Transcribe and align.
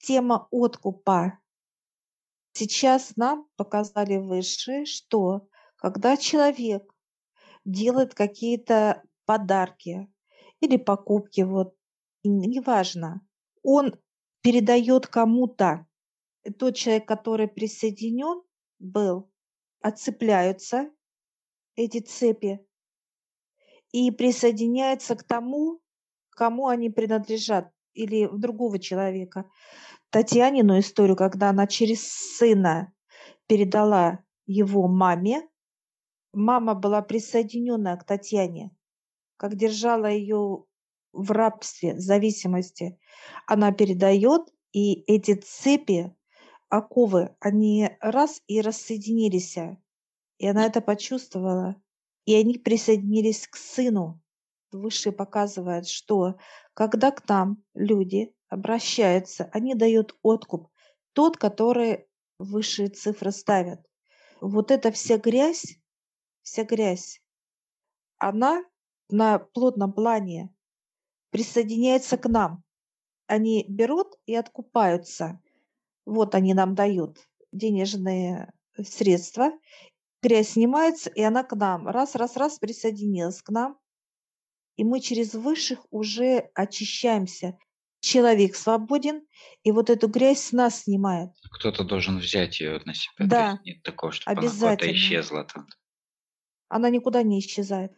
тема 0.00 0.48
откупа. 0.50 1.38
Сейчас 2.52 3.16
нам 3.16 3.46
показали 3.56 4.16
выше, 4.16 4.84
что 4.84 5.48
когда 5.76 6.16
человек 6.16 6.82
делает 7.64 8.14
какие-то 8.14 9.02
подарки 9.24 10.12
или 10.60 10.76
покупки, 10.76 11.42
вот, 11.42 11.74
неважно, 12.24 13.20
он 13.62 13.94
передает 14.42 15.06
кому-то, 15.06 15.86
тот 16.58 16.74
человек, 16.74 17.06
который 17.06 17.46
присоединен 17.46 18.42
был, 18.78 19.30
отцепляются 19.80 20.90
эти 21.76 22.00
цепи 22.00 22.66
и 23.92 24.10
присоединяются 24.10 25.14
к 25.14 25.22
тому, 25.22 25.80
кому 26.30 26.68
они 26.68 26.90
принадлежат, 26.90 27.70
или 27.94 28.28
другого 28.32 28.78
человека. 28.78 29.50
Татьянину 30.10 30.78
историю, 30.78 31.16
когда 31.16 31.50
она 31.50 31.66
через 31.66 32.02
сына 32.02 32.92
передала 33.46 34.24
его 34.46 34.88
маме, 34.88 35.48
мама 36.32 36.74
была 36.74 37.02
присоединена 37.02 37.96
к 37.96 38.04
Татьяне, 38.04 38.70
как 39.36 39.56
держала 39.56 40.06
ее 40.06 40.64
в 41.12 41.30
рабстве, 41.30 41.98
зависимости. 41.98 42.98
Она 43.46 43.72
передает, 43.72 44.42
и 44.72 45.02
эти 45.12 45.34
цепи, 45.34 46.14
оковы, 46.68 47.34
они 47.40 47.90
раз 48.00 48.42
и 48.46 48.60
рассоединились. 48.60 49.58
И 50.38 50.46
она 50.46 50.66
это 50.66 50.80
почувствовала. 50.80 51.80
И 52.26 52.34
они 52.34 52.58
присоединились 52.58 53.48
к 53.48 53.56
сыну. 53.56 54.20
Высший 54.70 55.12
показывает, 55.12 55.88
что 55.88 56.36
когда 56.74 57.10
к 57.10 57.28
нам 57.28 57.62
люди 57.74 58.32
обращаются, 58.50 59.48
они 59.52 59.74
дают 59.74 60.18
откуп. 60.22 60.68
Тот, 61.14 61.38
который 61.38 62.06
высшие 62.38 62.88
цифры 62.88 63.32
ставят. 63.32 63.80
Вот 64.40 64.70
эта 64.70 64.90
вся 64.92 65.16
грязь, 65.16 65.78
вся 66.42 66.64
грязь, 66.64 67.22
она 68.18 68.64
на 69.08 69.38
плотном 69.38 69.92
плане 69.92 70.54
присоединяется 71.30 72.18
к 72.18 72.28
нам. 72.28 72.62
Они 73.26 73.64
берут 73.68 74.18
и 74.26 74.34
откупаются. 74.34 75.40
Вот 76.04 76.34
они 76.34 76.52
нам 76.54 76.74
дают 76.74 77.18
денежные 77.52 78.52
средства. 78.76 79.52
Грязь 80.22 80.50
снимается, 80.50 81.08
и 81.10 81.22
она 81.22 81.44
к 81.44 81.54
нам. 81.54 81.88
Раз, 81.88 82.14
раз, 82.14 82.36
раз 82.36 82.58
присоединилась 82.58 83.42
к 83.42 83.50
нам. 83.50 83.78
И 84.76 84.84
мы 84.84 85.00
через 85.00 85.34
высших 85.34 85.86
уже 85.90 86.50
очищаемся. 86.54 87.58
Человек 88.00 88.56
свободен, 88.56 89.26
и 89.62 89.72
вот 89.72 89.90
эту 89.90 90.08
грязь 90.08 90.42
с 90.42 90.52
нас 90.52 90.84
снимает. 90.84 91.30
Кто-то 91.52 91.84
должен 91.84 92.18
взять 92.18 92.60
ее 92.60 92.80
на 92.84 92.94
себя. 92.94 93.12
Да, 93.18 93.60
нет 93.64 93.82
такого, 93.82 94.12
чтобы 94.12 94.32
она 94.32 94.40
куда-то 94.40 94.56
обязательно. 94.56 94.92
исчезла 94.92 95.44
там. 95.44 95.66
Она 96.68 96.88
никуда 96.88 97.22
не 97.22 97.40
исчезает. 97.40 97.92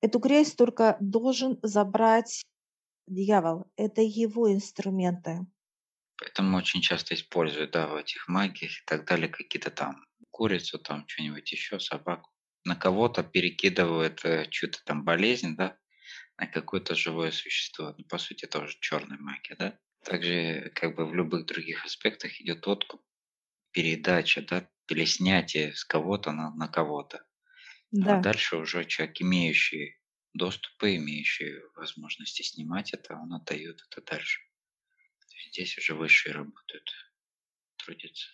Эту 0.00 0.18
грязь 0.18 0.52
только 0.52 0.96
должен 1.00 1.58
забрать 1.62 2.42
дьявол. 3.06 3.70
Это 3.76 4.00
его 4.00 4.50
инструменты. 4.52 5.46
Поэтому 6.18 6.56
очень 6.56 6.80
часто 6.80 7.14
используют, 7.14 7.72
да, 7.72 7.86
в 7.86 7.96
этих 7.96 8.28
магиях 8.28 8.72
и 8.72 8.84
так 8.86 9.06
далее, 9.06 9.28
какие-то 9.28 9.70
там 9.70 10.04
курицу, 10.30 10.78
там 10.78 11.04
что-нибудь 11.06 11.50
еще, 11.52 11.78
собаку. 11.80 12.30
На 12.64 12.76
кого-то 12.76 13.22
перекидывают 13.22 14.24
э, 14.24 14.46
чью-то 14.50 14.78
там 14.84 15.04
болезнь, 15.04 15.56
да, 15.56 15.76
на 16.38 16.46
какое-то 16.46 16.94
живое 16.94 17.30
существо. 17.32 17.94
Ну, 17.98 18.04
по 18.04 18.18
сути, 18.18 18.46
тоже 18.46 18.76
черная 18.80 19.18
магия, 19.18 19.56
да. 19.56 19.78
Также 20.04 20.70
как 20.74 20.94
бы 20.96 21.06
в 21.06 21.14
любых 21.14 21.46
других 21.46 21.84
аспектах 21.84 22.40
идет 22.40 22.66
откуп, 22.68 23.02
передача, 23.72 24.42
да, 24.42 24.70
или 24.88 25.04
снятие 25.06 25.74
с 25.74 25.84
кого-то 25.84 26.32
на, 26.32 26.54
на 26.54 26.68
кого-то. 26.68 27.24
А 28.00 28.16
Да. 28.16 28.18
дальше 28.18 28.56
уже 28.56 28.84
человек, 28.86 29.20
имеющий 29.22 29.98
доступы, 30.34 30.96
имеющий 30.96 31.54
возможности 31.76 32.42
снимать 32.42 32.94
это, 32.94 33.14
он 33.16 33.32
отдает 33.34 33.82
это 33.90 34.02
дальше. 34.02 34.40
Здесь 35.50 35.78
уже 35.78 35.94
высшие 35.94 36.34
работают, 36.34 36.90
трудятся. 37.76 38.28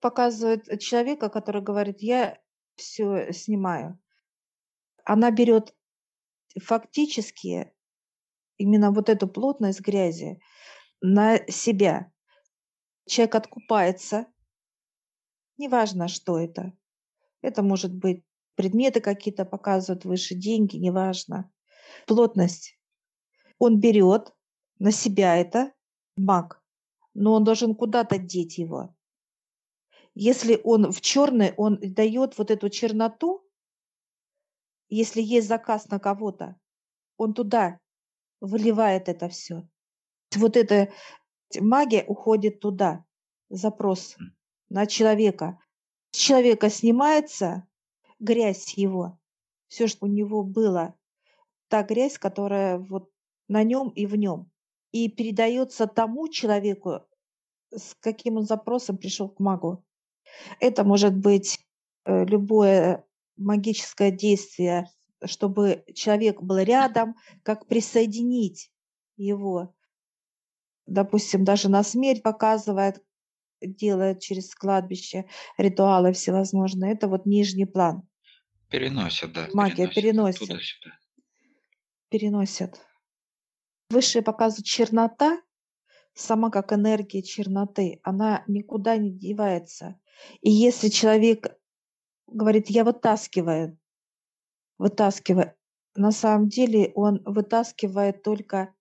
Показывает 0.00 0.80
человека, 0.80 1.28
который 1.28 1.60
говорит, 1.60 2.00
я 2.00 2.38
все 2.76 3.30
снимаю. 3.34 3.98
Она 5.04 5.30
берет 5.30 5.74
фактически 6.58 7.72
именно 8.58 8.90
вот 8.90 9.08
эту 9.08 9.28
плотность 9.28 9.80
грязи 9.80 10.40
на 11.00 11.38
себя. 11.48 12.12
Человек 13.06 13.34
откупается, 13.36 14.26
неважно, 15.58 16.08
что 16.08 16.38
это. 16.38 16.72
Это 17.42 17.62
может 17.62 17.94
быть 17.94 18.24
предметы 18.56 19.00
какие-то 19.00 19.44
показывают 19.44 20.04
выше, 20.04 20.34
деньги, 20.34 20.76
неважно. 20.76 21.52
Плотность. 22.06 22.78
Он 23.58 23.78
берет 23.78 24.34
на 24.78 24.90
себя 24.90 25.36
это, 25.36 25.72
маг, 26.16 26.62
но 27.14 27.34
он 27.34 27.44
должен 27.44 27.74
куда-то 27.74 28.18
деть 28.18 28.58
его. 28.58 28.94
Если 30.14 30.60
он 30.64 30.92
в 30.92 31.00
черный, 31.00 31.52
он 31.56 31.78
дает 31.80 32.38
вот 32.38 32.50
эту 32.50 32.70
черноту, 32.70 33.45
если 34.88 35.20
есть 35.20 35.48
заказ 35.48 35.88
на 35.88 35.98
кого-то, 35.98 36.56
он 37.16 37.34
туда 37.34 37.80
выливает 38.40 39.08
это 39.08 39.28
все. 39.28 39.66
Вот 40.34 40.56
эта 40.56 40.92
магия 41.58 42.04
уходит 42.04 42.60
туда, 42.60 43.04
запрос 43.48 44.16
на 44.68 44.86
человека. 44.86 45.58
С 46.10 46.18
человека 46.18 46.70
снимается 46.70 47.66
грязь 48.18 48.74
его, 48.74 49.18
все, 49.68 49.86
что 49.86 50.06
у 50.06 50.08
него 50.08 50.42
было, 50.42 50.94
та 51.68 51.82
грязь, 51.82 52.18
которая 52.18 52.78
вот 52.78 53.10
на 53.48 53.62
нем 53.62 53.90
и 53.90 54.06
в 54.06 54.16
нем, 54.16 54.50
и 54.92 55.08
передается 55.08 55.86
тому 55.86 56.28
человеку, 56.28 57.02
с 57.70 57.94
каким 58.00 58.36
он 58.36 58.44
запросом 58.44 58.96
пришел 58.96 59.28
к 59.28 59.40
магу. 59.40 59.84
Это 60.60 60.84
может 60.84 61.16
быть 61.16 61.58
э, 62.04 62.24
любое 62.24 63.05
магическое 63.36 64.10
действие, 64.10 64.88
чтобы 65.24 65.84
человек 65.94 66.40
был 66.42 66.58
рядом, 66.58 67.16
как 67.42 67.66
присоединить 67.66 68.70
его. 69.16 69.74
Допустим, 70.86 71.44
даже 71.44 71.68
на 71.68 71.82
смерть 71.82 72.22
показывает, 72.22 73.02
делает 73.60 74.20
через 74.20 74.54
кладбище 74.54 75.26
ритуалы 75.58 76.12
всевозможные. 76.12 76.92
Это 76.92 77.08
вот 77.08 77.26
нижний 77.26 77.66
план. 77.66 78.02
Переносят, 78.68 79.32
да, 79.32 79.48
Магия 79.52 79.88
переносят 79.88 80.40
переносит, 80.40 80.78
переносит. 82.08 82.80
Высшие 83.90 84.22
показывают 84.22 84.66
чернота, 84.66 85.40
сама 86.14 86.50
как 86.50 86.72
энергия 86.72 87.22
черноты, 87.22 88.00
она 88.02 88.42
никуда 88.48 88.96
не 88.96 89.10
девается. 89.10 90.00
И 90.40 90.50
если 90.50 90.88
человек 90.88 91.55
говорит, 92.26 92.68
я 92.68 92.84
вытаскиваю, 92.84 93.78
вытаскиваю, 94.78 95.54
на 95.94 96.12
самом 96.12 96.48
деле 96.48 96.92
он 96.94 97.22
вытаскивает 97.24 98.22
только 98.22 98.74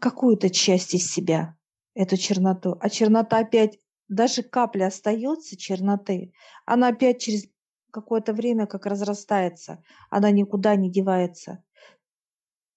какую-то 0.00 0.50
часть 0.50 0.94
из 0.94 1.12
себя, 1.12 1.56
эту 1.94 2.16
черноту. 2.16 2.76
А 2.80 2.88
чернота 2.88 3.38
опять, 3.38 3.78
даже 4.08 4.42
капля 4.42 4.86
остается 4.86 5.56
черноты, 5.56 6.32
она 6.64 6.88
опять 6.88 7.20
через 7.20 7.46
какое-то 7.90 8.32
время 8.32 8.66
как 8.66 8.86
разрастается, 8.86 9.82
она 10.08 10.30
никуда 10.30 10.76
не 10.76 10.90
девается. 10.90 11.62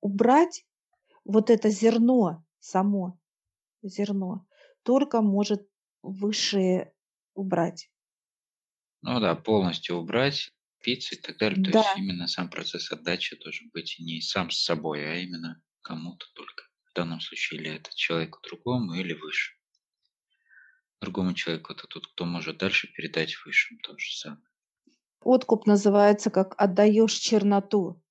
Убрать 0.01 0.65
вот 1.23 1.49
это 1.49 1.69
зерно 1.69 2.43
само, 2.59 3.17
зерно, 3.81 4.45
только 4.83 5.21
может 5.21 5.69
высшее 6.01 6.93
убрать. 7.35 7.89
Ну 9.03 9.19
да, 9.19 9.35
полностью 9.35 9.97
убрать 9.97 10.51
пиццу 10.81 11.13
и 11.13 11.19
так 11.21 11.37
далее. 11.37 11.59
То 11.61 11.69
Да, 11.73 11.83
есть 11.83 11.95
именно 11.95 12.27
сам 12.27 12.49
процесс 12.49 12.91
отдачи 12.91 13.37
должен 13.39 13.69
быть 13.69 13.97
не 13.99 14.19
сам 14.19 14.49
с 14.49 14.63
собой, 14.63 15.05
а 15.07 15.15
именно 15.17 15.61
кому-то 15.83 16.25
только. 16.33 16.63
В 16.89 16.93
данном 16.95 17.21
случае 17.21 17.61
или 17.61 17.69
это 17.75 17.91
человеку 17.95 18.39
другому, 18.41 18.95
или 18.95 19.13
выше. 19.13 19.53
Другому 21.01 21.35
человеку 21.35 21.71
это 21.73 21.85
тот, 21.85 22.07
кто 22.07 22.25
может 22.25 22.57
дальше 22.57 22.87
передать 22.87 23.35
высшим 23.45 23.77
то 23.77 23.95
же 23.95 24.11
самое. 24.17 24.41
откуп 25.21 25.65
называется 25.65 26.29
как 26.29 26.55
отдаешь 26.57 27.13
черноту. 27.13 28.01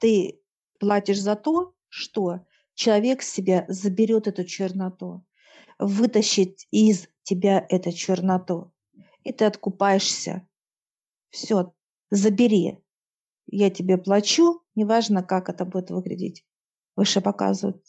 Ты 0.00 0.42
платишь 0.80 1.20
за 1.20 1.36
то, 1.36 1.74
что 1.88 2.46
человек 2.74 3.22
с 3.22 3.30
себя 3.32 3.66
заберет 3.68 4.26
эту 4.28 4.44
черноту, 4.44 5.26
вытащит 5.78 6.60
из 6.70 7.08
тебя 7.24 7.64
эту 7.68 7.92
черноту, 7.92 8.72
и 9.24 9.32
ты 9.32 9.44
откупаешься. 9.44 10.46
Все, 11.30 11.72
забери. 12.10 12.78
Я 13.46 13.70
тебе 13.70 13.98
плачу, 13.98 14.62
неважно, 14.74 15.22
как 15.22 15.48
это 15.48 15.64
будет 15.64 15.90
выглядеть. 15.90 16.46
Выше 16.96 17.20
показывают, 17.20 17.84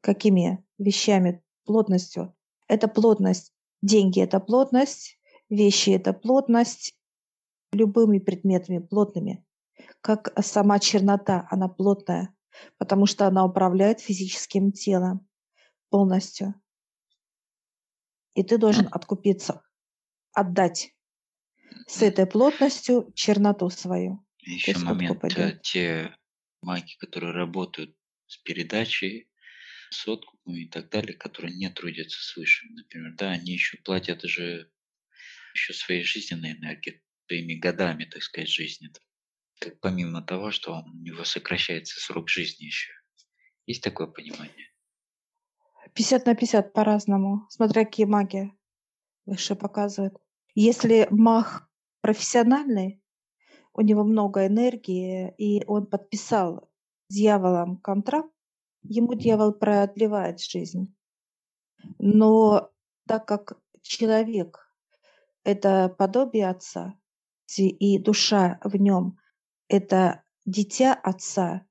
какими 0.00 0.64
вещами 0.78 1.42
плотностью. 1.64 2.34
Это 2.66 2.88
плотность. 2.88 3.52
Деньги– 3.82 4.20
это 4.20 4.40
плотность, 4.40 5.18
вещи– 5.48 5.90
это 5.90 6.12
плотность, 6.12 6.98
любыми 7.72 8.18
предметами 8.18 8.78
плотными. 8.78 9.44
Как 10.00 10.32
сама 10.44 10.78
чернота, 10.78 11.46
она 11.50 11.68
плотная, 11.68 12.34
потому 12.78 13.06
что 13.06 13.26
она 13.26 13.44
управляет 13.44 14.00
физическим 14.00 14.72
телом 14.72 15.28
полностью. 15.90 16.54
И 18.34 18.42
ты 18.42 18.58
должен 18.58 18.88
откупиться, 18.90 19.62
отдать 20.32 20.94
с 21.86 22.02
этой 22.02 22.26
плотностью 22.26 23.12
черноту 23.14 23.70
свою. 23.70 24.24
Еще 24.40 24.78
момент, 24.78 25.22
э, 25.36 25.58
те 25.62 26.16
маги, 26.62 26.96
которые 26.98 27.32
работают 27.32 27.96
с 28.26 28.36
передачей, 28.38 29.28
с 29.90 30.06
откупами 30.06 30.60
и 30.60 30.68
так 30.68 30.90
далее, 30.90 31.14
которые 31.14 31.54
не 31.54 31.68
трудятся 31.70 32.22
свыше, 32.22 32.66
например, 32.70 33.14
да, 33.14 33.30
они 33.30 33.52
еще 33.52 33.78
платят 33.78 34.22
же 34.22 34.70
еще 35.54 35.72
своей 35.72 36.04
жизненной 36.04 36.52
энергией, 36.52 37.02
своими 37.26 37.54
годами, 37.54 38.04
так 38.04 38.22
сказать, 38.22 38.48
жизни. 38.48 38.90
Как 39.60 39.80
помимо 39.80 40.22
того, 40.22 40.50
что 40.50 40.82
у 40.82 40.94
него 40.94 41.24
сокращается 41.24 42.00
срок 42.00 42.28
жизни 42.28 42.66
еще. 42.66 42.92
Есть 43.66 43.82
такое 43.82 44.06
понимание? 44.06 44.72
50 45.94 46.26
на 46.26 46.34
50 46.34 46.72
по-разному, 46.72 47.46
смотря 47.50 47.84
какие 47.84 48.06
маги 48.06 48.52
выше 49.28 49.54
показывают. 49.54 50.16
Если 50.54 51.06
маг 51.10 51.68
профессиональный, 52.00 53.02
у 53.74 53.82
него 53.82 54.02
много 54.02 54.46
энергии, 54.46 55.34
и 55.36 55.64
он 55.66 55.86
подписал 55.86 56.68
дьяволом 57.08 57.76
контракт, 57.76 58.32
ему 58.82 59.14
дьявол 59.14 59.52
продлевает 59.52 60.40
жизнь. 60.40 60.94
Но 61.98 62.70
так 63.06 63.26
как 63.26 63.60
человек– 63.82 64.72
это 65.44 65.94
подобие 65.96 66.48
отца, 66.48 66.98
и 67.56 67.98
душа 67.98 68.58
в 68.64 68.76
нем– 68.76 69.18
это 69.68 70.24
дитя 70.44 70.94
отца, 70.94 71.66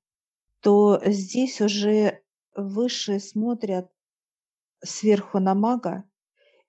то 0.62 1.02
здесь 1.06 1.62
уже 1.62 2.24
выше 2.56 3.20
смотрят 3.20 3.92
сверху 4.84 5.40
на 5.40 5.56
мага 5.56 6.04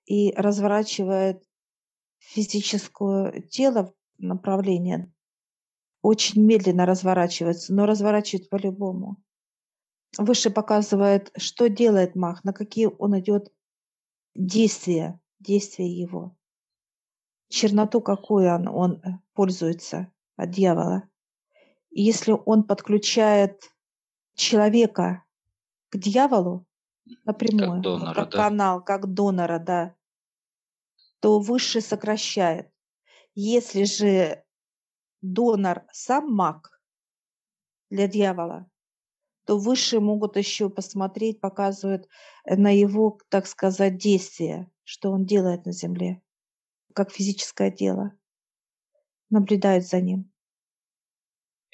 и 0.09 0.33
разворачивает 0.35 1.43
физическое 2.17 3.41
тело 3.43 3.93
в 4.17 4.21
направление 4.21 5.13
очень 6.01 6.43
медленно 6.43 6.85
разворачивается, 6.85 7.73
но 7.73 7.85
разворачивает 7.85 8.49
по-любому. 8.49 9.17
Выше 10.17 10.49
показывает, 10.49 11.31
что 11.37 11.69
делает 11.69 12.15
маг, 12.15 12.43
на 12.43 12.53
какие 12.53 12.87
он 12.87 13.19
идет 13.19 13.53
действия, 14.33 15.19
действия 15.39 15.87
его. 15.87 16.35
Черноту, 17.49 18.01
какую 18.01 18.49
он, 18.53 18.67
он 18.67 18.93
э, 19.03 19.19
пользуется 19.33 20.11
от 20.35 20.51
дьявола. 20.51 21.03
И 21.91 22.01
если 22.01 22.33
он 22.45 22.63
подключает 22.63 23.61
человека 24.35 25.23
к 25.89 25.97
дьяволу 25.97 26.65
напрямую, 27.25 27.73
как, 27.73 27.81
донора, 27.81 28.13
как 28.13 28.31
да? 28.31 28.37
канал, 28.37 28.83
как 28.83 29.13
донора, 29.13 29.59
да, 29.59 29.95
то 31.19 31.39
выше 31.39 31.81
сокращает. 31.81 32.71
Если 33.35 33.83
же 33.83 34.43
донор 35.21 35.83
сам 35.91 36.33
маг 36.33 36.81
для 37.89 38.07
дьявола, 38.07 38.69
то 39.45 39.57
выше 39.57 39.99
могут 39.99 40.37
еще 40.37 40.69
посмотреть, 40.69 41.41
показывают 41.41 42.07
э, 42.45 42.55
на 42.55 42.69
его, 42.69 43.19
так 43.29 43.47
сказать, 43.47 43.97
действия, 43.97 44.71
что 44.83 45.11
он 45.11 45.25
делает 45.25 45.65
на 45.65 45.71
земле, 45.71 46.21
как 46.93 47.11
физическое 47.11 47.71
тело, 47.71 48.13
наблюдают 49.29 49.85
за 49.85 50.01
ним. 50.01 50.31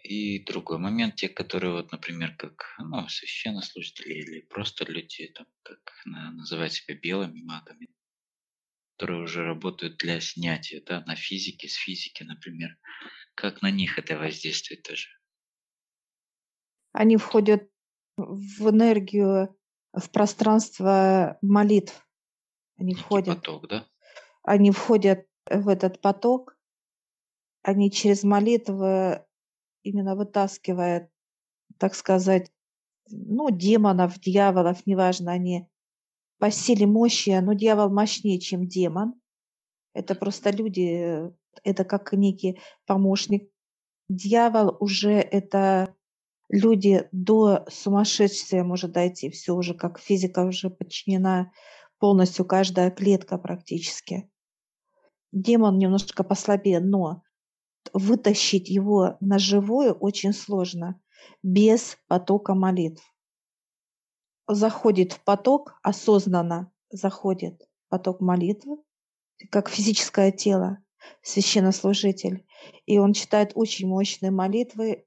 И 0.03 0.44
другой 0.45 0.77
момент, 0.77 1.15
те, 1.15 1.27
которые, 1.27 1.74
вот, 1.74 1.91
например, 1.91 2.36
как 2.38 2.75
ну, 2.77 3.07
священнослужители 3.09 4.13
или 4.13 4.41
просто 4.41 4.86
люди, 4.86 5.27
там, 5.36 5.48
как 5.63 5.80
называть 6.06 6.74
себя 6.74 6.95
белыми 6.95 7.41
магами, 7.41 7.88
которые 8.97 9.24
уже 9.24 9.44
работают 9.44 9.97
для 9.97 10.21
снятия 10.21 10.81
да, 10.86 11.03
на 11.06 11.15
физике, 11.15 11.68
с 11.68 11.74
физики, 11.74 12.24
например. 12.24 12.77
Как 13.36 13.62
на 13.62 13.69
них 13.69 14.00
это 14.00 14.18
воздействует 14.18 14.83
тоже? 14.83 15.09
Они 16.94 17.18
входят 17.18 17.69
в 18.15 18.69
энергию, 18.69 19.53
в 19.92 20.09
пространство 20.12 21.38
молитв. 21.42 22.07
Они 22.77 22.92
Некий 22.94 23.01
входят. 23.01 23.36
поток, 23.36 23.68
да? 23.68 23.86
Они 24.44 24.71
входят 24.71 25.27
в 25.50 25.68
этот 25.68 26.00
поток. 26.00 26.57
Они 27.63 27.91
через 27.91 28.24
молитвы 28.24 29.25
именно 29.83 30.15
вытаскивают, 30.15 31.09
так 31.80 31.95
сказать, 31.95 32.50
ну, 33.09 33.50
демонов, 33.50 34.19
дьяволов, 34.19 34.86
неважно, 34.86 35.33
они 35.33 35.68
по 36.37 36.51
силе 36.51 36.85
мощи, 36.85 37.37
но 37.41 37.53
дьявол 37.53 37.89
мощнее, 37.89 38.39
чем 38.39 38.67
демон. 38.67 39.13
Это 39.93 40.15
просто 40.15 40.51
люди, 40.51 41.31
это 41.63 41.85
как 41.85 42.13
некий 42.13 42.59
помощник. 42.85 43.49
Дьявол 44.09 44.77
уже 44.79 45.13
это 45.13 45.95
люди 46.49 47.07
до 47.11 47.65
сумасшествия 47.69 48.63
может 48.63 48.91
дойти. 48.91 49.29
Все 49.29 49.53
уже 49.53 49.73
как 49.73 49.99
физика 49.99 50.45
уже 50.45 50.69
подчинена 50.69 51.51
полностью 51.99 52.45
каждая 52.45 52.91
клетка 52.91 53.38
практически. 53.38 54.29
Демон 55.31 55.77
немножко 55.77 56.23
послабее, 56.23 56.79
но 56.79 57.23
вытащить 57.93 58.69
его 58.69 59.17
на 59.21 59.39
живое 59.39 59.93
очень 59.93 60.33
сложно 60.33 61.01
без 61.41 61.97
потока 62.07 62.53
молитв 62.53 63.14
заходит 64.47 65.13
в 65.13 65.24
поток, 65.24 65.80
осознанно 65.81 66.71
заходит 66.89 67.62
в 67.62 67.89
поток 67.89 68.21
молитвы, 68.21 68.77
как 69.50 69.69
физическое 69.69 70.31
тело, 70.31 70.80
священнослужитель. 71.21 72.45
И 72.86 72.97
он 72.97 73.13
читает 73.13 73.51
очень 73.56 73.88
мощные 73.88 74.31
молитвы. 74.31 75.06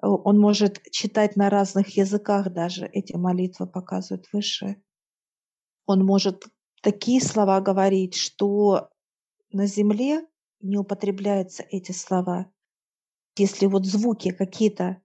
Он 0.00 0.38
может 0.38 0.82
читать 0.90 1.36
на 1.36 1.50
разных 1.50 1.96
языках 1.96 2.52
даже. 2.52 2.86
Эти 2.86 3.14
молитвы 3.14 3.66
показывают 3.66 4.26
выше. 4.32 4.82
Он 5.86 6.04
может 6.04 6.44
такие 6.82 7.20
слова 7.20 7.60
говорить, 7.60 8.14
что 8.14 8.90
на 9.50 9.66
земле 9.66 10.26
не 10.60 10.76
употребляются 10.78 11.62
эти 11.70 11.92
слова. 11.92 12.50
Если 13.36 13.66
вот 13.66 13.84
звуки 13.86 14.30
какие-то, 14.30 15.02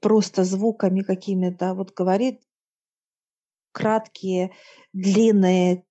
просто 0.00 0.44
звуками 0.44 1.02
какими-то 1.02 1.74
вот 1.74 1.92
говорит, 1.92 2.42
краткие, 3.78 4.54
длинные, 4.92 5.84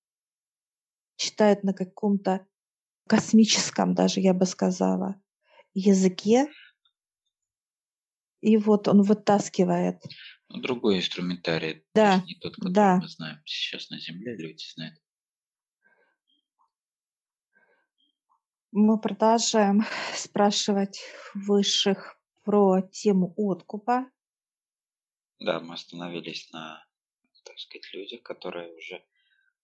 читают 1.16 1.64
на 1.64 1.74
каком-то 1.74 2.46
космическом 3.08 3.94
даже, 3.96 4.20
я 4.20 4.34
бы 4.34 4.46
сказала, 4.46 5.22
языке. 5.74 6.48
И 8.42 8.58
вот 8.58 8.88
он 8.88 9.02
вытаскивает. 9.02 10.04
Ну, 10.50 10.62
другой 10.62 10.98
инструментарий. 10.98 11.86
Да. 11.94 12.22
Не 12.26 12.36
тот, 12.36 12.56
который 12.56 12.74
да. 12.74 12.98
мы 12.98 13.08
знаем 13.08 13.42
сейчас 13.46 13.90
на 13.90 14.00
Земле, 14.00 14.38
люди 14.38 14.64
знают. 14.76 14.96
Мы 18.72 19.00
продолжаем 19.00 19.84
спрашивать 20.16 21.02
высших 21.34 22.20
про 22.44 22.82
тему 22.82 23.34
откупа. 23.36 24.10
Да, 25.40 25.60
мы 25.60 25.74
остановились 25.74 26.50
на 26.52 26.87
так 27.58 27.84
сказать, 27.84 27.94
людях, 27.94 28.24
которые 28.24 28.74
уже 28.76 29.04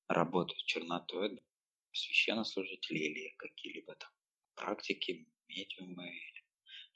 работают 0.08 0.66
чернотой, 0.66 1.44
священнослужители 1.92 2.98
или 2.98 3.36
какие-либо 3.38 3.96
там 3.96 4.10
практики, 4.56 5.28
медиумы, 5.48 6.12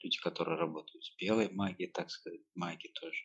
люди, 0.02 0.18
которые 0.18 0.58
работают 0.58 1.04
с 1.04 1.14
белой 1.16 1.50
магией, 1.50 1.90
так 1.90 2.10
сказать, 2.10 2.40
маги 2.54 2.88
тоже. 2.88 3.22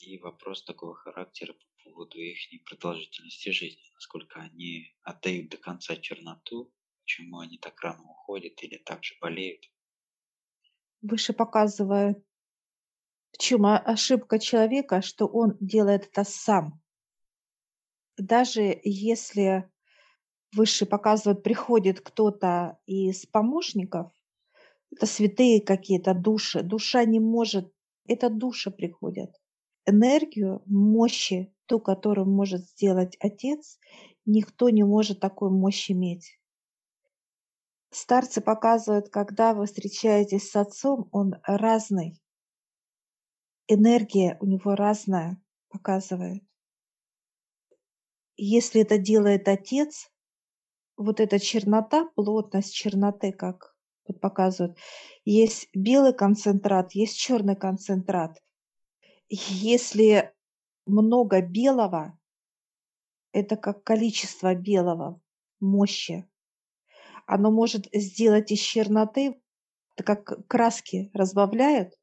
И 0.00 0.18
вопрос 0.18 0.64
такого 0.64 0.96
характера 0.96 1.52
по 1.52 1.84
поводу 1.84 2.18
их 2.18 2.64
продолжительности 2.64 3.50
жизни, 3.50 3.84
насколько 3.94 4.40
они 4.40 4.96
отдают 5.02 5.50
до 5.50 5.58
конца 5.58 5.96
черноту, 5.96 6.74
почему 7.00 7.38
они 7.38 7.58
так 7.58 7.80
рано 7.80 8.02
уходят 8.10 8.60
или 8.62 8.78
так 8.78 9.04
же 9.04 9.14
болеют. 9.20 9.64
Выше 11.00 11.32
показывает 11.32 12.24
в 13.32 13.38
чем 13.38 13.66
ошибка 13.66 14.38
человека, 14.38 15.02
что 15.02 15.26
он 15.26 15.56
делает 15.60 16.06
это 16.06 16.24
сам. 16.24 16.80
Даже 18.16 18.78
если 18.84 19.70
выше 20.54 20.86
показывают, 20.86 21.42
приходит 21.42 22.00
кто-то 22.00 22.78
из 22.86 23.26
помощников, 23.26 24.12
это 24.90 25.06
святые 25.06 25.62
какие-то 25.62 26.12
души, 26.14 26.62
душа 26.62 27.04
не 27.04 27.20
может, 27.20 27.72
это 28.06 28.28
души 28.28 28.70
приходят, 28.70 29.30
энергию, 29.86 30.62
мощи 30.66 31.54
ту, 31.66 31.80
которую 31.80 32.28
может 32.28 32.68
сделать 32.68 33.16
отец, 33.18 33.78
никто 34.26 34.68
не 34.68 34.84
может 34.84 35.20
такой 35.20 35.50
мощь 35.50 35.90
иметь. 35.90 36.38
Старцы 37.90 38.40
показывают, 38.40 39.08
когда 39.08 39.54
вы 39.54 39.66
встречаетесь 39.66 40.50
с 40.50 40.56
отцом, 40.56 41.08
он 41.12 41.34
разный. 41.44 42.21
Энергия 43.68 44.36
у 44.40 44.46
него 44.46 44.74
разная, 44.74 45.40
показывает. 45.68 46.42
Если 48.36 48.82
это 48.82 48.98
делает 48.98 49.48
отец, 49.48 50.10
вот 50.96 51.20
эта 51.20 51.38
чернота, 51.38 52.08
плотность 52.14 52.74
черноты, 52.74 53.32
как 53.32 53.76
тут 54.04 54.20
показывают, 54.20 54.76
есть 55.24 55.68
белый 55.74 56.12
концентрат, 56.12 56.92
есть 56.92 57.16
черный 57.18 57.56
концентрат. 57.56 58.42
Если 59.28 60.34
много 60.86 61.40
белого, 61.40 62.18
это 63.32 63.56
как 63.56 63.84
количество 63.84 64.54
белого, 64.54 65.20
мощи 65.60 66.28
оно 67.26 67.50
может 67.50 67.88
сделать 67.92 68.50
из 68.50 68.60
черноты, 68.60 69.40
как 69.96 70.46
краски 70.48 71.10
разбавляют, 71.14 71.94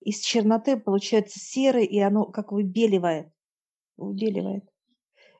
из 0.00 0.20
черноты 0.20 0.76
получается 0.76 1.38
серый, 1.38 1.86
и 1.86 1.98
оно 2.00 2.24
как 2.24 2.52
выбеливает. 2.52 3.32
Выбеливает. 3.96 4.64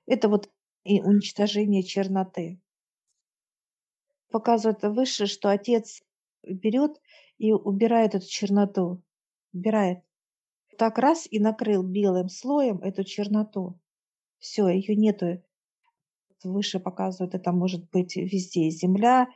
Это 0.06 0.28
вот 0.28 0.50
и 0.84 1.00
уничтожение 1.00 1.82
черноты. 1.82 2.60
Показывает 4.30 4.82
выше, 4.82 5.26
что 5.26 5.50
отец 5.50 6.02
берет 6.42 7.00
и 7.38 7.52
убирает 7.52 8.14
эту 8.14 8.26
черноту. 8.26 9.02
Убирает. 9.52 10.04
Так 10.78 10.98
раз 10.98 11.26
и 11.30 11.38
накрыл 11.40 11.82
белым 11.82 12.28
слоем 12.28 12.78
эту 12.78 13.04
черноту. 13.04 13.78
Все, 14.38 14.68
ее 14.68 14.96
нету 14.96 15.42
выше 16.44 16.80
показывают, 16.80 17.34
это 17.34 17.52
может 17.52 17.90
быть 17.90 18.16
везде 18.16 18.70
земля, 18.70 19.28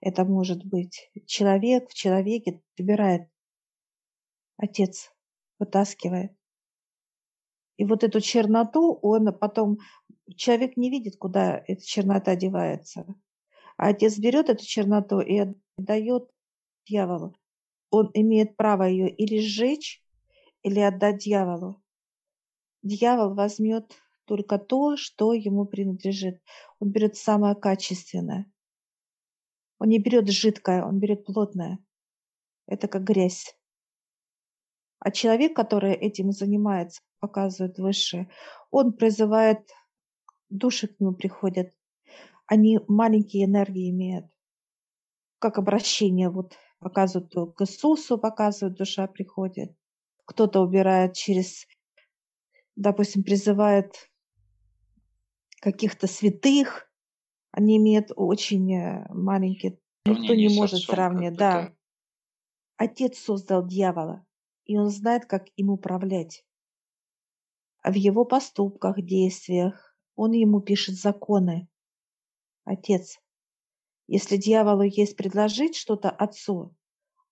это 0.00 0.24
может 0.24 0.64
быть 0.64 1.10
человек, 1.26 1.88
в 1.90 1.94
человеке 1.94 2.60
выбирает 2.78 3.28
отец, 4.62 5.12
вытаскивает. 5.58 6.32
И 7.76 7.84
вот 7.84 8.04
эту 8.04 8.20
черноту 8.20 8.98
он 9.02 9.36
потом, 9.36 9.78
человек 10.36 10.76
не 10.76 10.88
видит, 10.88 11.16
куда 11.16 11.62
эта 11.66 11.84
чернота 11.84 12.36
девается. 12.36 13.04
А 13.76 13.88
отец 13.88 14.18
берет 14.18 14.48
эту 14.48 14.64
черноту 14.64 15.20
и 15.20 15.38
отдает 15.76 16.30
дьяволу. 16.86 17.36
Он 17.90 18.10
имеет 18.14 18.56
право 18.56 18.84
ее 18.84 19.10
или 19.10 19.40
сжечь, 19.40 20.02
или 20.62 20.78
отдать 20.78 21.18
дьяволу. 21.18 21.82
Дьявол 22.82 23.34
возьмет 23.34 23.92
только 24.26 24.58
то, 24.58 24.96
что 24.96 25.32
ему 25.32 25.66
принадлежит. 25.66 26.40
Он 26.78 26.90
берет 26.90 27.16
самое 27.16 27.56
качественное. 27.56 28.50
Он 29.78 29.88
не 29.88 29.98
берет 29.98 30.28
жидкое, 30.28 30.84
он 30.84 31.00
берет 31.00 31.24
плотное. 31.24 31.78
Это 32.66 32.86
как 32.86 33.02
грязь. 33.02 33.56
А 35.04 35.10
человек, 35.10 35.56
который 35.56 35.94
этим 35.94 36.30
занимается, 36.30 37.02
показывает 37.18 37.76
выше, 37.78 38.28
он 38.70 38.92
призывает, 38.92 39.68
души 40.48 40.86
к 40.86 41.00
нему 41.00 41.12
приходят. 41.12 41.72
Они 42.46 42.78
маленькие 42.86 43.46
энергии 43.46 43.90
имеют. 43.90 44.26
Как 45.40 45.58
обращение, 45.58 46.30
вот 46.30 46.56
показывают 46.78 47.32
к 47.34 47.62
Иисусу, 47.62 48.16
показывают, 48.16 48.78
душа 48.78 49.08
приходит. 49.08 49.76
Кто-то 50.24 50.60
убирает 50.60 51.14
через, 51.14 51.66
допустим, 52.76 53.24
призывает 53.24 54.08
каких-то 55.60 56.06
святых. 56.06 56.88
Они 57.50 57.76
имеют 57.76 58.12
очень 58.14 58.72
э, 58.72 59.06
маленькие, 59.12 59.80
никто 60.04 60.32
не 60.32 60.48
может 60.48 60.78
сравнивать. 60.78 61.36
Да. 61.36 61.74
Отец 62.76 63.18
создал 63.18 63.66
дьявола, 63.66 64.24
и 64.64 64.76
он 64.76 64.88
знает, 64.88 65.26
как 65.26 65.46
им 65.56 65.70
управлять. 65.70 66.44
В 67.84 67.94
его 67.94 68.24
поступках, 68.24 69.02
действиях 69.02 69.96
он 70.14 70.32
ему 70.32 70.60
пишет 70.60 70.96
законы. 70.96 71.68
Отец. 72.64 73.18
Если 74.06 74.36
дьяволу 74.36 74.82
есть 74.82 75.16
предложить 75.16 75.74
что-то 75.74 76.10
отцу, 76.10 76.74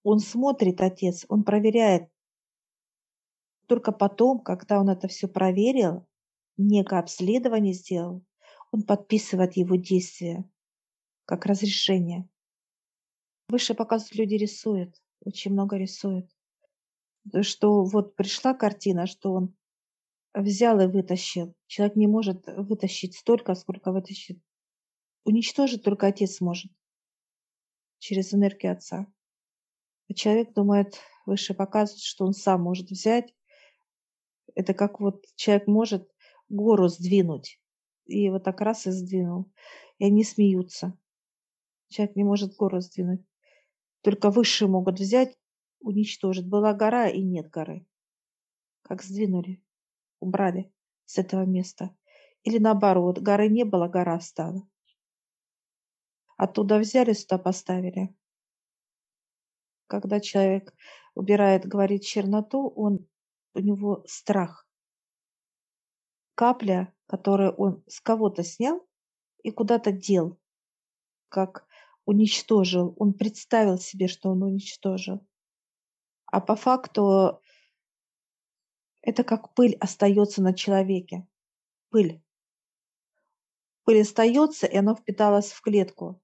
он 0.03 0.19
смотрит, 0.19 0.81
отец, 0.81 1.25
он 1.29 1.45
проверяет. 1.45 2.11
Только 3.67 3.93
потом, 3.93 4.41
когда 4.41 4.81
он 4.81 4.89
это 4.89 5.07
все 5.07 5.29
проверил, 5.29 6.07
некое 6.57 7.01
обследование 7.01 7.75
сделал, 7.75 8.25
он 8.73 8.83
подписывает 8.83 9.57
его 9.57 9.77
действия 9.77 10.49
как 11.27 11.47
разрешение. 11.47 12.29
Выше 13.49 13.75
показывают, 13.75 14.17
люди 14.17 14.35
рисуют, 14.35 15.01
очень 15.21 15.53
много 15.53 15.77
рисуют. 15.77 16.29
Что 17.43 17.85
вот 17.85 18.17
пришла 18.17 18.55
картина, 18.55 19.07
что 19.07 19.33
он 19.33 19.55
взял 20.35 20.81
и 20.81 20.87
вытащил. 20.87 21.55
Человек 21.67 21.97
не 21.97 22.07
может 22.07 22.45
вытащить 22.47 23.17
столько, 23.17 23.55
сколько 23.55 23.93
вытащит. 23.93 24.41
Уничтожить 25.25 25.83
только 25.83 26.07
отец 26.07 26.41
может 26.41 26.73
через 27.99 28.33
энергию 28.33 28.73
отца. 28.73 29.07
А 30.09 30.15
человек 30.15 30.53
думает, 30.55 30.99
выше 31.27 31.55
показывает, 31.55 32.03
что 32.03 32.25
он 32.25 32.33
сам 32.33 32.63
может 32.63 32.91
взять. 32.91 33.35
Это 34.55 34.75
как 34.75 35.01
вот 35.01 35.25
человек 35.37 35.67
может 35.67 36.11
гору 36.49 36.89
сдвинуть. 36.89 37.61
И 38.07 38.29
вот 38.31 38.43
так 38.43 38.61
раз 38.61 38.87
и 38.87 38.91
сдвинул. 38.91 39.53
И 39.99 40.05
они 40.05 40.25
смеются. 40.25 40.99
Человек 41.89 42.17
не 42.17 42.25
может 42.25 42.57
гору 42.57 42.81
сдвинуть. 42.81 43.25
Только 44.03 44.31
высшие 44.31 44.69
могут 44.69 44.99
взять, 44.99 45.37
уничтожить. 45.81 46.49
Была 46.49 46.73
гора 46.75 47.09
и 47.09 47.23
нет 47.23 47.51
горы. 47.51 47.87
Как 48.83 49.03
сдвинули, 49.03 49.63
убрали 50.21 50.73
с 51.07 51.19
этого 51.19 51.45
места. 51.45 51.97
Или 52.43 52.59
наоборот, 52.59 53.19
горы 53.19 53.49
не 53.49 53.65
было, 53.65 53.89
гора 53.89 54.21
стала. 54.21 54.69
Оттуда 56.37 56.79
взяли, 56.79 57.13
сюда 57.13 57.39
поставили. 57.39 58.15
Когда 59.87 60.21
человек 60.21 60.75
убирает, 61.15 61.67
говорит 61.67 62.03
черноту, 62.03 62.69
он, 62.69 63.07
у 63.55 63.59
него 63.59 64.05
страх 64.07 64.67
капля, 66.41 66.91
которую 67.07 67.53
он 67.57 67.85
с 67.87 68.01
кого-то 68.01 68.43
снял 68.45 68.81
и 69.43 69.51
куда-то 69.51 69.93
дел, 69.93 70.41
как 71.29 71.67
уничтожил. 72.07 72.95
Он 72.97 73.13
представил 73.13 73.77
себе, 73.77 74.09
что 74.09 74.31
он 74.31 74.43
уничтожил. 74.43 75.21
А 76.31 76.41
по 76.41 76.55
факту 76.57 77.41
это 79.03 79.25
как 79.25 79.55
пыль 79.55 79.77
остается 79.81 80.43
на 80.43 80.55
человеке. 80.55 81.27
Пыль. 81.91 82.23
Пыль 83.85 84.03
остается, 84.03 84.67
и 84.67 84.77
она 84.77 84.95
впиталась 84.95 85.51
в 85.51 85.61
клетку. 85.63 86.23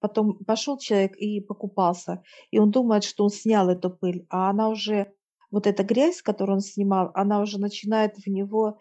Потом 0.00 0.44
пошел 0.44 0.78
человек 0.78 1.16
и 1.16 1.40
покупался, 1.40 2.22
и 2.50 2.58
он 2.58 2.70
думает, 2.70 3.02
что 3.04 3.24
он 3.24 3.30
снял 3.30 3.68
эту 3.68 3.90
пыль, 3.90 4.26
а 4.30 4.50
она 4.50 4.68
уже 4.68 5.12
вот 5.50 5.66
эта 5.66 5.82
грязь, 5.82 6.22
которую 6.22 6.56
он 6.56 6.60
снимал, 6.60 7.10
она 7.14 7.40
уже 7.40 7.58
начинает 7.58 8.16
в 8.16 8.26
него 8.28 8.80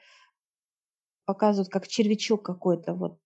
показывать, 1.26 1.70
как 1.70 1.88
червячок 1.88 2.46
какой-то. 2.46 2.94
Вот. 2.94 3.20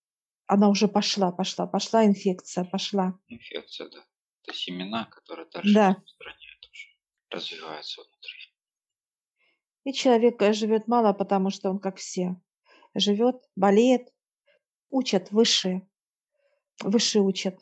Она 0.46 0.70
уже 0.70 0.88
пошла, 0.88 1.32
пошла, 1.32 1.68
пошла 1.68 2.06
инфекция, 2.06 2.64
пошла. 2.64 3.20
Инфекция, 3.28 3.90
да. 3.90 4.06
Это 4.44 4.54
семена, 4.58 5.06
которые 5.06 5.48
дальше 5.50 5.74
да. 5.74 5.90
распространяют 5.90 6.51
уже, 7.34 7.56
развиваются 7.56 8.02
внутри. 8.02 8.54
И 9.84 9.94
человек 9.94 10.42
э, 10.42 10.54
живет 10.54 10.88
мало, 10.88 11.14
потому 11.14 11.50
что 11.50 11.70
он 11.70 11.80
как 11.80 11.98
все. 11.98 12.36
Живет, 12.94 13.44
болеет, 13.56 14.14
учат 14.90 15.32
высшие. 15.32 15.88
Высшие 16.84 17.22
учат 17.22 17.60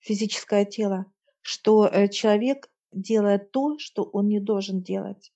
физическое 0.00 0.64
тело, 0.64 1.06
что 1.40 1.86
э, 1.86 2.08
человек 2.08 2.70
делает 2.92 3.52
то, 3.52 3.78
что 3.78 4.02
он 4.02 4.28
не 4.28 4.40
должен 4.40 4.82
делать. 4.82 5.32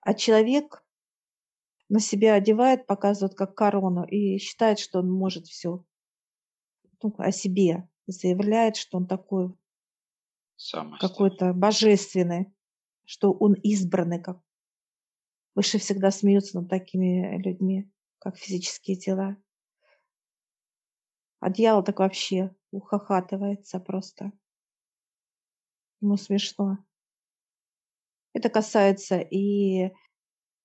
А 0.00 0.14
человек 0.14 0.84
на 1.88 2.00
себя 2.00 2.34
одевает, 2.34 2.86
показывает 2.86 3.34
как 3.36 3.54
корону 3.54 4.04
и 4.04 4.38
считает, 4.38 4.78
что 4.78 5.00
он 5.00 5.10
может 5.10 5.46
все 5.46 5.84
ну, 7.02 7.14
о 7.18 7.30
себе, 7.30 7.88
заявляет, 8.06 8.76
что 8.76 8.96
он 8.98 9.06
такой 9.06 9.52
какой-то 11.00 11.52
божественный, 11.52 12.52
что 13.12 13.30
он 13.30 13.52
избранный, 13.52 14.18
как 14.18 14.40
Выше 15.54 15.76
всегда 15.76 16.10
смеются 16.10 16.58
над 16.58 16.70
такими 16.70 17.36
людьми, 17.36 17.92
как 18.18 18.38
физические 18.38 18.96
тела. 18.96 19.36
А 21.38 21.50
дьявол 21.50 21.84
так 21.84 21.98
вообще 21.98 22.56
ухахатывается 22.70 23.80
просто. 23.80 24.32
Ему 26.00 26.16
смешно. 26.16 26.78
Это 28.32 28.48
касается 28.48 29.18
и 29.18 29.92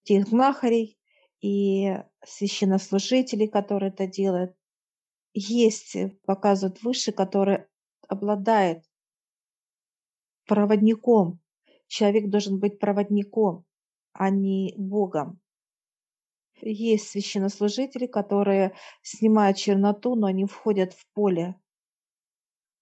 тех 0.04 0.26
знахарей, 0.30 0.98
и 1.42 1.98
священнослужители, 2.26 3.46
которые 3.46 3.92
это 3.92 4.08
делают. 4.08 4.56
Есть, 5.34 5.98
э, 5.98 6.18
показывают 6.26 6.82
выше, 6.82 7.12
который 7.12 7.66
обладает 8.08 8.86
проводником. 10.46 11.42
Человек 11.88 12.30
должен 12.30 12.60
быть 12.60 12.80
проводником, 12.80 13.66
а 14.14 14.30
не 14.30 14.74
Богом. 14.78 15.40
Есть 16.62 17.10
священнослужители, 17.10 18.08
которые 18.08 18.76
снимают 19.02 19.58
черноту, 19.58 20.16
но 20.16 20.28
они 20.28 20.46
входят 20.46 20.94
в 20.94 21.08
поле 21.14 21.60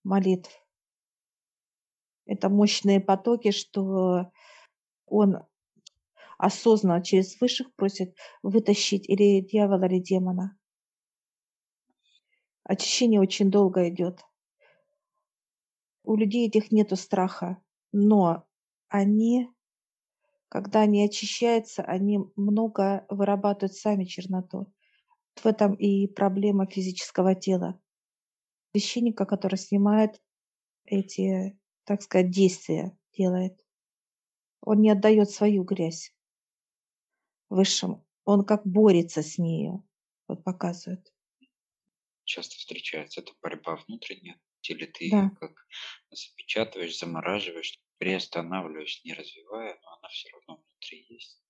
молитв. 0.04 0.52
Это 2.26 2.50
мощные 2.50 3.02
потоки, 3.02 3.52
что 3.52 4.32
он 5.06 5.38
осознанно 6.38 7.04
через 7.04 7.40
высших 7.40 7.74
просит 7.76 8.16
вытащить 8.44 9.08
или 9.08 9.42
дьявола, 9.42 9.86
или 9.86 10.00
демона. 10.00 10.58
Очищение 12.64 13.22
очень 13.22 13.52
долго 13.52 13.88
идет. 13.90 14.22
У 16.04 16.16
людей 16.16 16.48
этих 16.48 16.72
нету 16.72 16.96
страха, 16.96 17.62
но 17.92 18.48
они, 18.98 19.50
когда 20.50 20.82
они 20.82 21.04
очищаются, 21.04 21.84
они 21.84 22.20
много 22.36 23.06
вырабатывают 23.10 23.74
сами 23.76 24.06
черноту. 24.06 24.74
В 25.36 25.46
этом 25.46 25.74
и 25.74 26.08
проблема 26.08 26.68
физического 26.68 27.36
тела. 27.36 27.80
Священника, 28.74 29.26
который 29.26 29.58
снимает 29.58 30.22
эти, 30.86 31.60
так 31.86 32.02
сказать, 32.04 32.32
действия, 32.32 32.98
делает. 33.18 33.66
Он 34.62 34.82
не 34.82 34.90
отдает 34.92 35.30
свою 35.32 35.64
грязь 35.64 36.14
высшим. 37.50 38.04
Он 38.26 38.44
как 38.44 38.66
борется 38.66 39.22
с 39.22 39.38
нею, 39.38 39.84
вот 40.28 40.44
показывает. 40.44 41.12
Часто 42.24 42.56
встречается 42.58 43.22
эта 43.22 43.34
борьба 43.42 43.76
внутренняя, 43.78 44.40
или 44.64 44.86
ты 44.86 45.12
Да. 45.12 45.36
как 45.40 45.68
запечатываешь, 46.10 46.98
замораживаешь, 46.98 47.80
приостанавливаешь, 47.98 49.04
не 49.04 49.14
развивая, 49.14 49.80
но 49.82 49.94
она 49.98 50.08
все 50.10 50.30
равно 50.30 50.64
внутри 50.64 51.06
есть. 51.10 51.42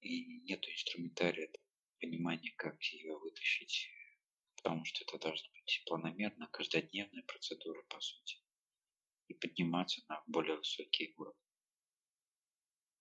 И 0.00 0.40
нету 0.42 0.70
инструментария, 0.70 1.50
понимания, 2.00 2.52
как 2.56 2.80
ее 2.82 3.16
вытащить, 3.18 3.88
потому 4.56 4.84
что 4.84 5.04
это 5.04 5.18
должна 5.18 5.48
быть 5.52 5.82
планомерно, 5.86 6.48
каждодневная 6.48 7.22
процедура, 7.22 7.82
по 7.88 8.00
сути, 8.00 8.38
и 9.28 9.34
подниматься 9.34 10.02
на 10.08 10.22
более 10.26 10.56
высокие 10.56 11.14
уровни. 11.16 11.40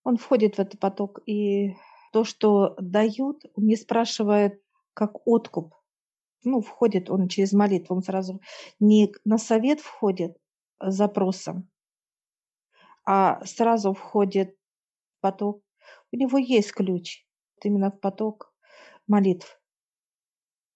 Он 0.04 0.18
входит 0.18 0.56
в 0.56 0.60
этот 0.60 0.80
поток, 0.80 1.22
и 1.26 1.76
то, 2.12 2.24
что 2.24 2.76
дают, 2.80 3.44
не 3.58 3.76
спрашивает 3.76 4.62
как 4.94 5.26
откуп. 5.26 5.74
Ну, 6.44 6.62
входит 6.62 7.10
он 7.10 7.28
через 7.30 7.54
молитву, 7.54 7.96
он 7.96 8.04
сразу 8.04 8.42
не 8.80 9.14
на 9.24 9.38
совет 9.38 9.80
входит 9.80 10.38
с 10.80 10.94
запросом, 10.94 11.70
а 13.06 13.44
сразу 13.46 13.94
входит 13.94 14.56
поток. 15.22 15.62
У 16.12 16.18
него 16.18 16.38
есть 16.38 16.72
ключ 16.74 17.26
именно 17.64 17.92
в 17.92 18.00
поток 18.00 18.54
молитв. 19.08 19.60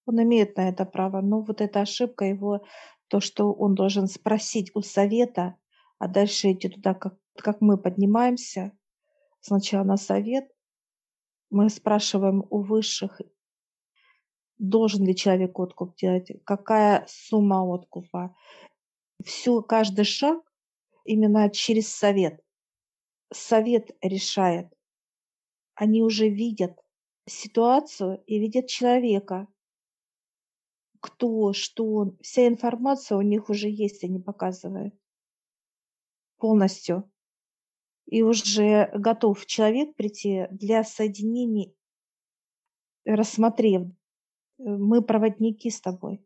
Он 0.05 0.23
имеет 0.23 0.55
на 0.57 0.69
это 0.69 0.85
право, 0.85 1.21
но 1.21 1.41
вот 1.41 1.61
эта 1.61 1.81
ошибка 1.81 2.25
его, 2.25 2.63
то, 3.09 3.19
что 3.19 3.51
он 3.51 3.75
должен 3.75 4.07
спросить 4.07 4.71
у 4.73 4.81
совета, 4.81 5.55
а 5.99 6.07
дальше 6.07 6.51
идти 6.51 6.69
туда, 6.69 6.93
как, 6.93 7.17
как 7.35 7.61
мы 7.61 7.77
поднимаемся, 7.77 8.71
сначала 9.41 9.83
на 9.83 9.97
совет, 9.97 10.49
мы 11.49 11.69
спрашиваем 11.69 12.45
у 12.49 12.61
высших, 12.61 13.21
должен 14.57 15.05
ли 15.05 15.15
человек 15.15 15.59
откуп 15.59 15.95
делать, 15.97 16.31
какая 16.45 17.05
сумма 17.07 17.61
откупа. 17.61 18.35
Всю, 19.23 19.61
каждый 19.61 20.05
шаг 20.05 20.46
именно 21.07 21.49
через 21.49 21.87
совет. 21.87 22.43
Совет 23.33 23.91
решает. 24.01 24.67
Они 25.75 26.01
уже 26.01 26.29
видят 26.29 26.79
ситуацию 27.25 28.23
и 28.25 28.39
видят 28.39 28.67
человека. 28.67 29.47
Кто, 30.99 31.53
что 31.53 31.93
он. 31.93 32.17
Вся 32.21 32.47
информация 32.47 33.17
у 33.17 33.21
них 33.21 33.49
уже 33.49 33.69
есть, 33.69 34.03
они 34.03 34.19
показывают. 34.19 34.95
Полностью 36.37 37.09
и 38.07 38.21
уже 38.21 38.89
готов 38.93 39.45
человек 39.45 39.95
прийти 39.95 40.47
для 40.49 40.83
соединения, 40.83 41.73
рассмотрев, 43.05 43.83
э, 43.83 43.91
мы 44.57 45.01
проводники 45.01 45.69
с 45.69 45.81
тобой, 45.81 46.25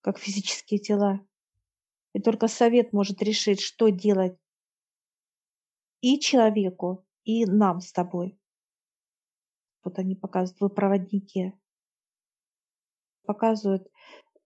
как 0.00 0.18
физические 0.18 0.80
тела. 0.80 1.26
И 2.12 2.20
только 2.20 2.48
совет 2.48 2.92
может 2.92 3.22
решить, 3.22 3.60
что 3.60 3.88
делать 3.88 4.36
и 6.00 6.18
человеку, 6.18 7.06
и 7.24 7.44
нам 7.46 7.80
с 7.80 7.92
тобой. 7.92 8.38
Вот 9.84 9.98
они 9.98 10.14
показывают, 10.14 10.60
вы 10.60 10.68
проводники. 10.70 11.52
Показывают, 13.24 13.88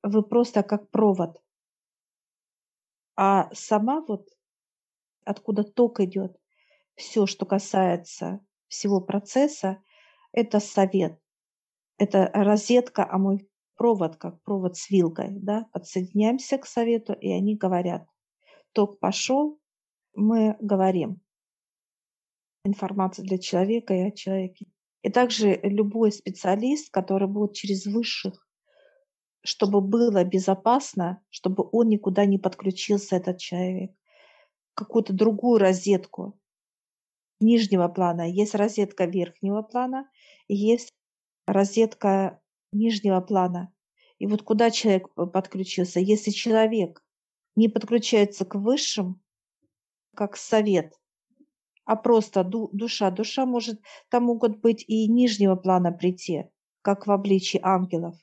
вы 0.03 0.23
просто 0.23 0.63
как 0.63 0.91
провод. 0.91 1.43
А 3.17 3.53
сама 3.55 4.01
вот 4.03 4.29
откуда 5.25 5.65
ток 5.65 6.01
идет, 6.01 6.39
все, 6.95 7.27
что 7.27 7.47
касается 7.47 8.45
всего 8.69 9.01
процесса, 9.01 9.83
это 10.33 10.61
совет. 10.61 11.19
Это 11.97 12.31
розетка, 12.35 13.09
а 13.09 13.19
мой 13.19 13.49
провод, 13.77 14.17
как 14.17 14.43
провод 14.43 14.77
с 14.77 14.91
вилкой, 14.91 15.29
да, 15.31 15.67
подсоединяемся 15.73 16.59
к 16.59 16.67
совету, 16.67 17.13
и 17.13 17.31
они 17.31 17.57
говорят, 17.57 18.07
ток 18.73 18.99
пошел, 18.99 19.59
мы 20.15 20.57
говорим. 20.61 21.21
Информация 22.65 23.25
для 23.25 23.39
человека 23.39 23.95
и 23.95 24.01
о 24.01 24.11
человеке. 24.11 24.67
И 25.03 25.11
также 25.11 25.61
любой 25.63 26.13
специалист, 26.13 26.91
который 26.91 27.29
будет 27.29 27.53
через 27.53 27.85
высших, 27.85 28.49
чтобы 29.43 29.83
было 29.83 30.25
безопасно, 30.25 31.23
чтобы 31.29 31.69
он 31.73 31.89
никуда 31.89 32.25
не 32.25 32.39
подключился, 32.39 33.17
этот 33.17 33.39
человек 33.39 33.93
какую-то 34.75 35.13
другую 35.13 35.59
розетку 35.59 36.39
нижнего 37.41 37.89
плана. 37.89 38.23
Есть 38.31 38.55
розетка 38.55 39.05
верхнего 39.05 39.63
плана, 39.63 40.09
есть 40.49 40.91
розетка 41.47 42.41
нижнего 42.75 43.21
плана. 43.21 43.73
И 44.19 44.27
вот 44.27 44.43
куда 44.43 44.71
человек 44.71 45.13
подключился? 45.15 46.01
Если 46.01 46.31
человек 46.31 47.03
не 47.57 47.69
подключается 47.69 48.45
к 48.45 48.55
высшим, 48.57 49.23
как 50.15 50.37
совет, 50.37 50.95
а 51.85 51.97
просто 51.97 52.45
ду- 52.45 52.71
душа. 52.73 53.11
Душа 53.11 53.47
может, 53.47 53.81
там 54.09 54.25
могут 54.25 54.61
быть 54.61 54.85
и 54.89 55.07
нижнего 55.09 55.57
плана 55.57 55.93
прийти, 55.93 56.45
как 56.83 57.07
в 57.07 57.11
обличии 57.11 57.61
ангелов. 57.63 58.17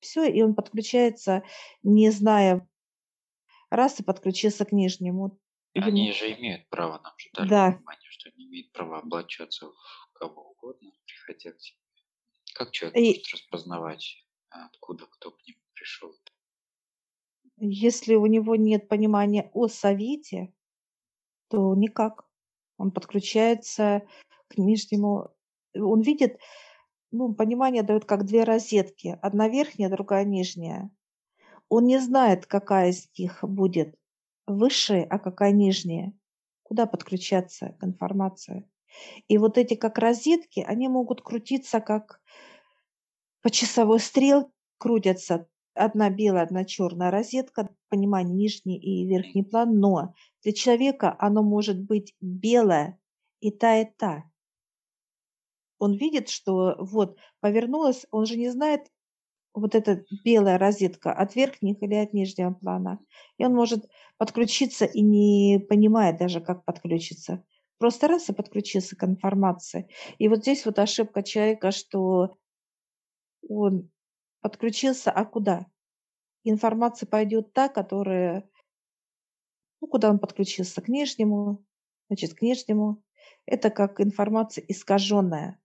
Все, 0.00 0.24
и 0.30 0.42
он 0.42 0.54
подключается, 0.54 1.42
не 1.82 2.10
зная, 2.10 2.68
раз 3.70 4.00
и 4.00 4.02
подключился 4.02 4.64
к 4.64 4.72
нижнему. 4.72 5.38
Они 5.74 6.12
же 6.12 6.32
имеют 6.34 6.68
право, 6.68 7.00
нам 7.02 7.12
же 7.18 7.28
дали 7.34 7.48
Да. 7.48 7.72
понимание, 7.72 8.10
что 8.10 8.30
они 8.30 8.46
имеют 8.46 8.72
право 8.72 8.98
облачаться 9.00 9.66
в 9.66 10.12
кого 10.12 10.50
угодно, 10.52 10.92
приходя 11.06 11.52
к 11.52 11.58
тебе. 11.58 11.78
Как 12.54 12.70
человек 12.70 12.96
И- 12.96 13.06
может 13.08 13.32
распознавать, 13.32 14.24
откуда 14.48 15.06
кто 15.06 15.32
к 15.32 15.46
нему 15.46 15.58
пришел? 15.74 16.14
Если 17.56 18.14
у 18.14 18.26
него 18.26 18.56
нет 18.56 18.88
понимания 18.88 19.50
о 19.52 19.68
совете, 19.68 20.52
то 21.48 21.74
никак. 21.74 22.26
Он 22.78 22.90
подключается 22.90 24.02
к 24.48 24.56
нижнему. 24.58 25.34
Он 25.76 26.00
видит, 26.00 26.38
ну, 27.10 27.34
понимание 27.34 27.82
дает 27.82 28.04
как 28.04 28.24
две 28.24 28.44
розетки. 28.44 29.18
Одна 29.20 29.48
верхняя, 29.48 29.90
другая 29.90 30.24
нижняя. 30.24 30.90
Он 31.68 31.86
не 31.86 31.98
знает, 31.98 32.46
какая 32.46 32.90
из 32.90 33.08
них 33.18 33.38
будет 33.42 33.96
высшая, 34.46 35.04
а 35.04 35.18
какая 35.18 35.52
нижняя. 35.52 36.12
Куда 36.62 36.86
подключаться 36.86 37.76
к 37.80 37.84
информации. 37.84 38.68
И 39.28 39.38
вот 39.38 39.58
эти 39.58 39.74
как 39.74 39.98
розетки, 39.98 40.60
они 40.60 40.88
могут 40.88 41.22
крутиться 41.22 41.80
как 41.80 42.20
по 43.42 43.50
часовой 43.50 44.00
стрелке 44.00 44.50
крутятся. 44.78 45.46
Одна 45.74 46.08
белая, 46.08 46.44
одна 46.44 46.64
черная 46.64 47.10
розетка, 47.10 47.68
понимание 47.88 48.34
нижний 48.34 48.78
и 48.78 49.06
верхний 49.06 49.42
план, 49.42 49.80
но 49.80 50.14
для 50.42 50.52
человека 50.52 51.16
оно 51.18 51.42
может 51.42 51.82
быть 51.82 52.14
белое 52.20 52.98
и 53.40 53.50
та, 53.50 53.80
и 53.80 53.86
та. 53.96 54.24
Он 55.78 55.94
видит, 55.94 56.28
что 56.28 56.76
вот 56.78 57.18
повернулась, 57.40 58.06
он 58.10 58.26
же 58.26 58.36
не 58.36 58.50
знает, 58.50 58.86
вот 59.54 59.74
эта 59.74 60.04
белая 60.24 60.58
розетка 60.58 61.12
от 61.12 61.34
верхних 61.36 61.82
или 61.82 61.94
от 61.94 62.12
нижнего 62.12 62.52
плана. 62.52 62.98
И 63.38 63.44
он 63.44 63.54
может 63.54 63.86
подключиться 64.18 64.84
и 64.84 65.00
не 65.00 65.60
понимает 65.68 66.18
даже, 66.18 66.40
как 66.40 66.64
подключиться. 66.64 67.44
Просто 67.78 68.08
раз 68.08 68.28
и 68.28 68.32
подключился 68.32 68.96
к 68.96 69.04
информации. 69.04 69.88
И 70.18 70.28
вот 70.28 70.40
здесь 70.40 70.64
вот 70.64 70.78
ошибка 70.78 71.22
человека, 71.22 71.70
что 71.70 72.38
он 73.48 73.90
подключился, 74.40 75.10
а 75.10 75.24
куда? 75.24 75.66
Информация 76.44 77.06
пойдет 77.06 77.52
та, 77.52 77.68
которая 77.68 78.48
ну, 79.84 79.88
куда 79.88 80.08
он 80.08 80.18
подключился? 80.18 80.80
К 80.80 80.88
нижнему. 80.88 81.62
Значит, 82.08 82.32
к 82.32 82.40
нижнему. 82.40 83.04
Это 83.44 83.68
как 83.68 84.00
информация 84.00 84.64
искаженная. 84.66 85.60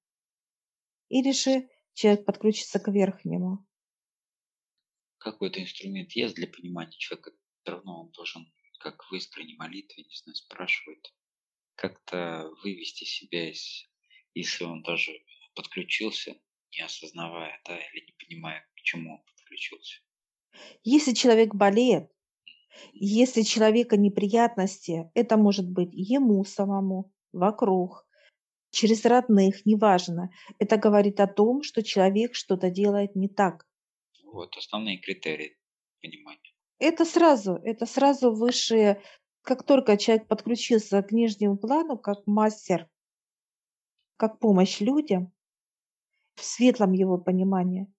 Или 1.08 1.32
же 1.32 1.70
человек 1.94 2.26
подключится 2.26 2.82
к 2.82 2.92
верхнему. 2.92 3.66
Какой-то 5.20 5.62
инструмент 5.62 6.12
есть 6.12 6.36
для 6.36 6.48
понимания 6.48 6.98
человека, 6.98 7.32
все 7.62 7.72
равно 7.72 8.02
он 8.02 8.12
должен, 8.12 8.52
как 8.82 9.06
в 9.10 9.14
искренней 9.14 9.56
молитве, 9.56 10.04
не 10.04 10.16
знаю, 10.16 10.36
спрашивает, 10.36 11.14
как-то 11.80 12.52
вывести 12.62 13.06
себя 13.06 13.50
из, 13.50 13.88
если 14.34 14.66
он 14.66 14.82
даже 14.84 15.12
подключился, 15.56 16.36
не 16.72 16.82
осознавая, 16.82 17.60
да, 17.66 17.78
или 17.78 18.06
не 18.06 18.14
понимая, 18.20 18.68
к 18.76 18.82
чему 18.82 19.14
он 19.14 19.24
подключился. 19.24 20.02
Если 20.84 21.14
человек 21.14 21.56
болеет, 21.56 22.12
если 22.94 23.44
человека 23.44 23.98
неприятности, 23.98 25.10
это 25.14 25.38
может 25.38 25.70
быть 25.70 25.90
ему 25.94 26.44
самому, 26.44 27.14
вокруг, 27.32 28.06
через 28.72 29.06
родных, 29.06 29.66
неважно. 29.66 30.32
Это 30.60 30.78
говорит 30.78 31.20
о 31.20 31.28
том, 31.28 31.64
что 31.64 31.82
человек 31.82 32.36
что-то 32.36 32.70
делает 32.70 33.16
не 33.16 33.30
так. 33.30 33.66
Вот 34.24 34.56
основные 34.58 34.98
критерии 34.98 35.58
понимания. 36.02 36.54
Это 36.78 37.04
сразу, 37.04 37.56
это 37.64 37.86
сразу 37.86 38.32
высшие, 38.32 39.02
как 39.42 39.64
только 39.64 39.98
человек 39.98 40.28
подключился 40.28 41.02
к 41.02 41.12
нижнему 41.12 41.58
плану, 41.58 41.98
как 41.98 42.26
мастер, 42.26 42.90
как 44.18 44.40
помощь 44.40 44.80
людям, 44.80 45.32
в 46.36 46.44
светлом 46.44 46.94
его 46.94 47.18
понимании, 47.18 47.92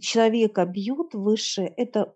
человека 0.00 0.64
бьют 0.64 1.14
выше, 1.14 1.62
это 1.62 2.14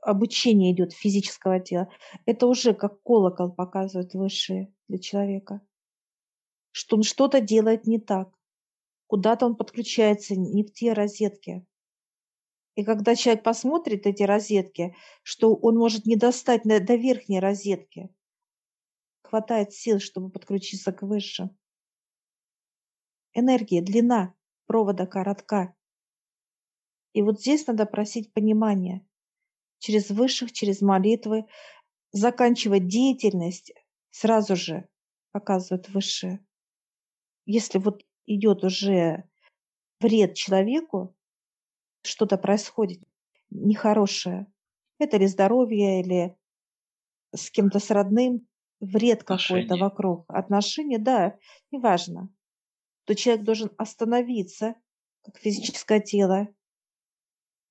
обучение 0.00 0.72
идет 0.72 0.92
физического 0.92 1.60
тела, 1.60 1.88
это 2.26 2.46
уже 2.46 2.74
как 2.74 3.02
колокол 3.02 3.52
показывает 3.52 4.14
высшие 4.14 4.72
для 4.88 4.98
человека, 4.98 5.60
что 6.72 6.96
он 6.96 7.02
что-то 7.02 7.40
делает 7.40 7.86
не 7.86 7.98
так, 7.98 8.30
куда-то 9.06 9.46
он 9.46 9.56
подключается 9.56 10.36
не 10.36 10.64
в 10.64 10.72
те 10.72 10.92
розетки. 10.92 11.66
И 12.74 12.84
когда 12.84 13.14
человек 13.14 13.42
посмотрит 13.42 14.06
эти 14.06 14.22
розетки, 14.22 14.94
что 15.22 15.54
он 15.54 15.76
может 15.76 16.06
не 16.06 16.16
достать 16.16 16.62
до 16.62 16.94
верхней 16.94 17.40
розетки, 17.40 18.08
хватает 19.22 19.72
сил, 19.72 20.00
чтобы 20.00 20.30
подключиться 20.30 20.92
к 20.92 21.02
высшим. 21.02 21.56
Энергия, 23.32 23.82
длина 23.82 24.34
провода 24.66 25.06
коротка. 25.06 25.74
И 27.12 27.22
вот 27.22 27.40
здесь 27.40 27.66
надо 27.66 27.86
просить 27.86 28.32
понимания 28.32 29.06
через 29.80 30.10
высших, 30.10 30.52
через 30.52 30.80
молитвы, 30.80 31.46
заканчивать 32.12 32.86
деятельность 32.86 33.72
сразу 34.10 34.54
же 34.54 34.88
показывают 35.32 35.88
высшие. 35.88 36.44
Если 37.46 37.78
вот 37.78 38.04
идет 38.26 38.62
уже 38.62 39.28
вред 40.00 40.34
человеку, 40.34 41.16
что-то 42.02 42.38
происходит 42.38 43.00
нехорошее, 43.50 44.46
это 44.98 45.16
ли 45.16 45.26
здоровье, 45.26 46.00
или 46.00 46.36
с 47.34 47.50
кем-то 47.50 47.78
с 47.78 47.90
родным, 47.90 48.46
вред 48.80 49.24
какой-то 49.24 49.76
вокруг, 49.76 50.24
отношения, 50.28 50.98
да, 50.98 51.38
неважно, 51.70 52.32
то 53.04 53.14
человек 53.14 53.44
должен 53.44 53.70
остановиться, 53.76 54.74
как 55.22 55.38
физическое 55.38 56.00
тело, 56.00 56.48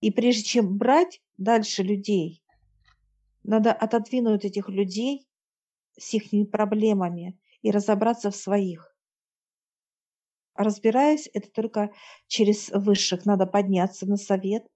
и 0.02 0.12
прежде 0.12 0.44
чем 0.44 0.78
брать 0.78 1.22
дальше 1.38 1.84
людей, 1.84 2.44
надо 3.44 3.74
отодвинуть 3.74 4.46
этих 4.46 4.70
людей 4.70 5.28
с 5.98 6.13
их 6.13 6.52
проблемами 6.52 7.39
и 7.62 7.72
разобраться 7.72 8.32
в 8.32 8.36
своих. 8.36 8.88
Разбираясь, 10.60 11.30
это 11.34 11.50
только 11.50 11.93
через 12.28 12.67
высших 12.72 13.26
надо 13.26 13.45
подняться 13.45 14.06
на 14.06 14.17
совет 14.17 14.67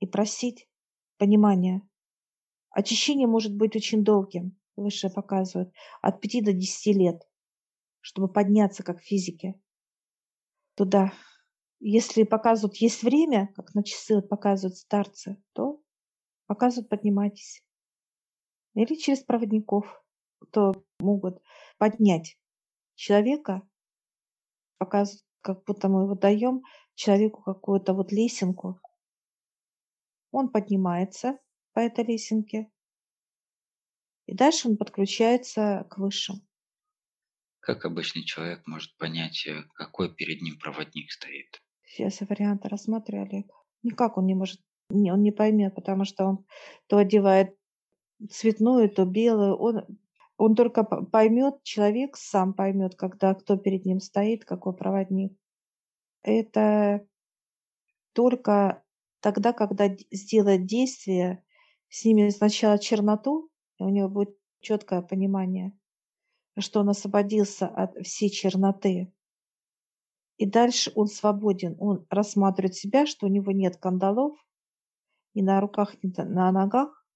и 0.00 0.06
просить 0.08 0.68
понимания. 1.16 1.88
Очищение 2.70 3.28
может 3.28 3.54
быть 3.54 3.76
очень 3.76 4.02
долгим, 4.02 4.58
высшие 4.74 5.12
показывают, 5.12 5.72
от 6.00 6.20
5 6.20 6.44
до 6.44 6.52
10 6.52 6.86
лет, 6.96 7.22
чтобы 8.00 8.26
подняться 8.26 8.82
как 8.82 9.00
физики 9.00 9.54
туда. 10.74 11.12
Если 11.78 12.24
показывают, 12.24 12.78
есть 12.78 13.04
время, 13.04 13.46
как 13.54 13.76
на 13.76 13.84
часы 13.84 14.16
вот 14.16 14.28
показывают 14.28 14.76
старцы, 14.76 15.40
то 15.52 15.80
показывают, 16.48 16.88
поднимайтесь. 16.88 17.62
Или 18.74 18.96
через 18.96 19.22
проводников, 19.22 20.04
кто 20.40 20.72
могут 20.98 21.40
поднять 21.78 22.36
человека, 22.96 23.62
показывают, 24.84 25.24
как 25.40 25.64
будто 25.64 25.88
мы 25.88 26.02
его 26.02 26.14
даем 26.14 26.62
человеку 26.94 27.42
какую-то 27.42 27.94
вот 27.94 28.12
лесенку. 28.12 28.80
Он 30.30 30.48
поднимается 30.48 31.38
по 31.72 31.80
этой 31.80 32.04
лесенке, 32.04 32.70
и 34.26 34.34
дальше 34.34 34.68
он 34.68 34.76
подключается 34.76 35.86
к 35.90 35.98
высшим. 35.98 36.36
Как 37.60 37.84
обычный 37.84 38.24
человек 38.24 38.66
может 38.66 38.96
понять, 38.96 39.46
э, 39.46 39.62
какой 39.74 40.12
перед 40.12 40.42
ним 40.42 40.58
проводник 40.58 41.12
стоит? 41.12 41.62
Все 41.82 42.10
варианты 42.28 42.68
рассматривали. 42.68 43.46
Никак 43.82 44.16
он 44.16 44.26
не 44.26 44.34
может, 44.34 44.60
не, 44.90 45.12
он 45.12 45.22
не 45.22 45.32
поймет, 45.32 45.74
потому 45.74 46.04
что 46.04 46.24
он 46.24 46.46
то 46.88 46.98
одевает 46.98 47.56
цветную, 48.30 48.90
то 48.90 49.04
белую. 49.04 49.56
Он, 49.56 49.84
он 50.44 50.56
только 50.56 50.82
поймет, 50.82 51.62
человек 51.62 52.16
сам 52.16 52.52
поймет, 52.52 52.96
когда 52.96 53.32
кто 53.32 53.56
перед 53.56 53.84
ним 53.84 54.00
стоит, 54.00 54.44
какой 54.44 54.74
проводник. 54.74 55.38
Это 56.24 57.06
только 58.12 58.82
тогда, 59.20 59.52
когда 59.52 59.88
сделает 60.10 60.66
действие, 60.66 61.44
снимет 61.88 62.36
сначала 62.36 62.76
черноту, 62.80 63.50
и 63.78 63.84
у 63.84 63.88
него 63.88 64.08
будет 64.08 64.36
четкое 64.58 65.00
понимание, 65.02 65.78
что 66.58 66.80
он 66.80 66.88
освободился 66.88 67.68
от 67.68 67.94
всей 68.04 68.28
черноты, 68.28 69.12
и 70.38 70.46
дальше 70.46 70.90
он 70.96 71.06
свободен. 71.06 71.76
Он 71.78 72.04
рассматривает 72.10 72.74
себя, 72.74 73.06
что 73.06 73.26
у 73.26 73.30
него 73.30 73.52
нет 73.52 73.76
кандалов 73.76 74.36
ни 75.34 75.42
на 75.42 75.60
руках, 75.60 75.94
ни 76.02 76.12
на 76.20 76.50
ногах, 76.50 77.06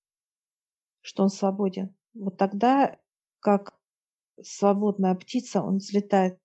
что 1.01 1.25
он 1.25 1.29
свободен. 1.29 1.97
Вот 2.15 2.37
тогда, 2.37 3.01
как 3.47 3.79
свободная 4.43 5.15
птица, 5.15 5.63
он 5.63 5.77
взлетает. 5.77 6.37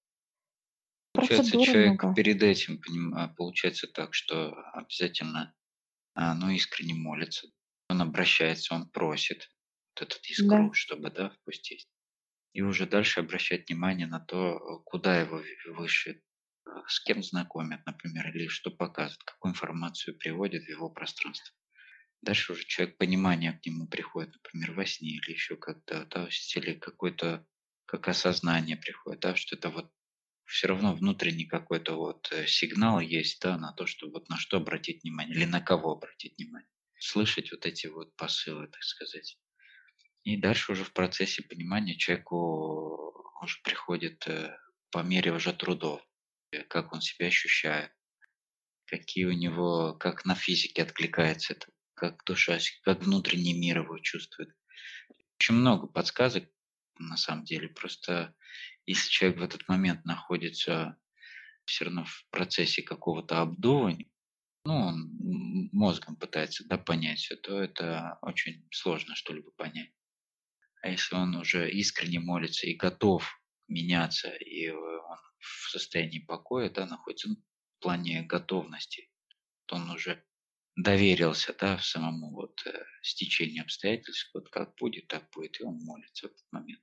Получается, 1.14 1.60
человек 1.60 2.04
много. 2.04 2.14
перед 2.14 2.44
этим 2.44 2.80
а, 3.16 3.30
получается 3.30 3.88
так, 3.88 4.14
что 4.14 4.54
обязательно 4.74 5.56
а, 6.14 6.36
ну, 6.36 6.52
искренне 6.52 6.94
молится. 6.94 7.48
Он 7.90 8.04
обращается, 8.04 8.76
он 8.76 8.88
просит 8.92 9.50
вот 9.96 10.08
этот 10.08 10.24
искру, 10.30 10.68
да. 10.68 10.74
чтобы 10.74 11.10
да, 11.10 11.32
впустить. 11.32 11.90
И 12.54 12.62
уже 12.62 12.86
дальше 12.86 13.22
обращать 13.22 13.68
внимание 13.68 14.06
на 14.06 14.20
то, 14.20 14.60
куда 14.86 15.20
его 15.20 15.42
выше 15.70 16.22
с 16.86 17.00
кем 17.04 17.24
знакомят, 17.24 17.84
например, 17.88 18.30
или 18.30 18.48
что 18.48 18.70
показывают, 18.70 19.24
какую 19.24 19.54
информацию 19.54 20.16
приводят 20.20 20.66
в 20.66 20.70
его 20.70 20.88
пространство. 20.92 21.58
Дальше 22.22 22.54
уже 22.54 22.66
человек 22.66 22.98
понимание 22.98 23.54
к 23.54 23.66
нему 23.66 23.88
приходит, 23.88 24.34
например, 24.36 24.74
во 24.74 24.86
сне 24.86 25.10
или 25.10 25.32
еще 25.32 25.56
когда, 25.56 26.06
да, 26.06 26.30
или 26.56 26.74
какой-то, 26.74 27.46
как 27.86 28.08
осознание 28.08 28.78
приходит, 28.78 29.22
да, 29.22 29.36
что 29.36 29.56
это 29.56 29.70
вот 29.70 29.92
все 30.46 30.68
равно 30.68 30.94
внутренний 30.94 31.46
какой-то 31.46 31.96
вот 31.96 32.32
э, 32.32 32.46
сигнал 32.46 33.00
есть, 33.00 33.42
да, 33.42 33.58
на 33.58 33.72
то, 33.74 33.86
что 33.86 34.10
вот 34.10 34.30
на 34.30 34.38
что 34.38 34.58
обратить 34.58 35.04
внимание 35.04 35.36
или 35.36 35.46
на 35.46 35.62
кого 35.62 35.94
обратить 35.94 36.38
внимание. 36.38 36.70
Слышать 37.00 37.52
вот 37.52 37.66
эти 37.66 37.88
вот 37.88 38.16
посылы, 38.16 38.68
так 38.68 38.84
сказать. 38.84 39.40
И 40.24 40.38
дальше 40.38 40.74
уже 40.74 40.84
в 40.84 40.94
процессе 40.94 41.42
понимания 41.42 41.98
человеку 41.98 43.34
уже 43.42 43.60
приходит 43.64 44.28
э, 44.28 44.56
по 44.92 45.00
мере 45.00 45.32
уже 45.32 45.54
трудов 45.54 46.02
как 46.68 46.94
он 46.94 47.02
себя 47.02 47.28
ощущает, 47.28 47.92
какие 48.86 49.26
у 49.26 49.32
него, 49.32 49.94
как 49.94 50.26
на 50.26 50.36
физике 50.36 50.84
откликается 50.84 51.54
это, 51.54 51.68
как 52.02 52.24
душа, 52.26 52.58
как 52.82 53.04
внутренний 53.04 53.54
мир 53.54 53.84
его 53.84 54.00
чувствует. 54.00 54.50
Очень 55.40 55.54
много 55.54 55.86
подсказок 55.86 56.50
на 56.98 57.16
самом 57.16 57.46
деле. 57.46 57.68
Просто 57.70 58.36
если 58.88 59.12
человек 59.12 59.40
в 59.40 59.44
этот 59.44 59.68
момент 59.68 60.04
находится 60.04 60.98
все 61.66 61.86
равно 61.86 62.06
в 62.06 62.26
процессе 62.32 62.82
какого-то 62.82 63.42
обдувания, 63.42 64.10
ну, 64.66 64.74
он 64.74 65.70
мозгом 65.72 66.16
пытается 66.16 66.68
да, 66.68 66.80
понять 66.80 67.20
все, 67.20 67.36
то 67.36 67.62
это 67.62 68.18
очень 68.24 68.68
сложно 68.72 69.16
что-либо 69.16 69.52
понять. 69.52 69.92
А 70.82 70.90
если 70.90 71.16
он 71.16 71.36
уже 71.36 71.70
искренне 71.70 72.20
молится 72.20 72.66
и 72.66 72.74
готов 72.74 73.40
меняться, 73.68 74.30
и 74.30 74.70
он 74.70 75.18
в 75.38 75.70
состоянии 75.70 76.20
покоя, 76.20 76.72
да, 76.72 76.88
находится 76.88 77.30
ну, 77.30 77.36
в 77.36 77.84
плане 77.84 78.24
готовности, 78.24 79.12
то 79.68 79.76
он 79.76 79.92
уже 79.92 80.26
доверился, 80.76 81.56
да, 81.60 81.78
самому 81.80 82.32
вот 82.32 82.62
э, 82.66 82.72
стечению 83.02 83.64
обстоятельств, 83.64 84.30
вот 84.34 84.50
как 84.50 84.76
будет, 84.76 85.08
так 85.08 85.30
будет, 85.32 85.60
и 85.60 85.64
он 85.64 85.80
молится 85.84 86.28
в 86.28 86.32
этот 86.32 86.52
момент 86.52 86.82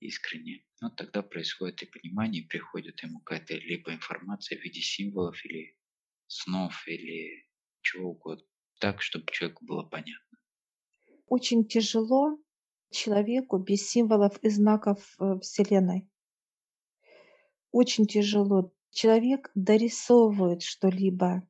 искренне. 0.00 0.64
Вот 0.80 0.96
тогда 0.96 1.22
происходит 1.22 1.82
и 1.82 1.86
понимание, 1.86 2.42
и 2.42 2.46
приходит 2.46 3.02
ему 3.02 3.20
какая-то 3.20 3.54
либо 3.54 3.92
информация 3.92 4.58
в 4.58 4.62
виде 4.62 4.80
символов 4.80 5.42
или 5.44 5.76
снов 6.26 6.86
или 6.86 7.46
чего 7.82 8.10
угодно, 8.10 8.46
так, 8.78 9.02
чтобы 9.02 9.26
человеку 9.32 9.64
было 9.64 9.82
понятно. 9.82 10.38
Очень 11.26 11.66
тяжело 11.66 12.38
человеку 12.90 13.58
без 13.58 13.88
символов 13.88 14.38
и 14.38 14.48
знаков 14.48 15.14
э, 15.20 15.38
Вселенной. 15.40 16.08
Очень 17.70 18.06
тяжело. 18.06 18.72
Человек 18.90 19.50
дорисовывает 19.54 20.62
что-либо. 20.62 21.48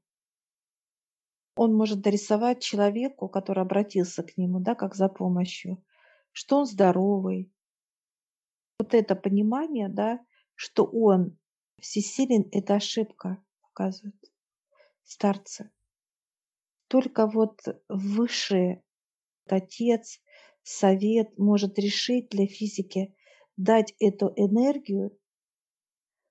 Он 1.55 1.75
может 1.75 2.01
дорисовать 2.01 2.63
человеку, 2.63 3.29
который 3.29 3.63
обратился 3.63 4.23
к 4.23 4.37
нему, 4.37 4.61
да, 4.61 4.75
как 4.75 4.95
за 4.95 5.09
помощью, 5.09 5.83
что 6.33 6.59
он 6.59 6.67
здоровый. 6.67 7.53
Вот 8.79 8.95
это 8.95 9.15
понимание, 9.15 9.89
да, 9.89 10.21
что 10.55 10.85
он 10.85 11.39
всесилен, 11.81 12.49
это 12.53 12.77
ошибка, 12.77 13.43
показывают 13.63 14.17
старцы. 15.05 15.71
Только 16.89 17.27
вот 17.27 17.61
высший 17.89 18.83
отец, 19.47 20.21
совет 20.63 21.37
может 21.39 21.79
решить 21.79 22.29
для 22.31 22.47
физики, 22.47 23.15
дать 23.57 23.95
эту 23.99 24.33
энергию 24.37 25.17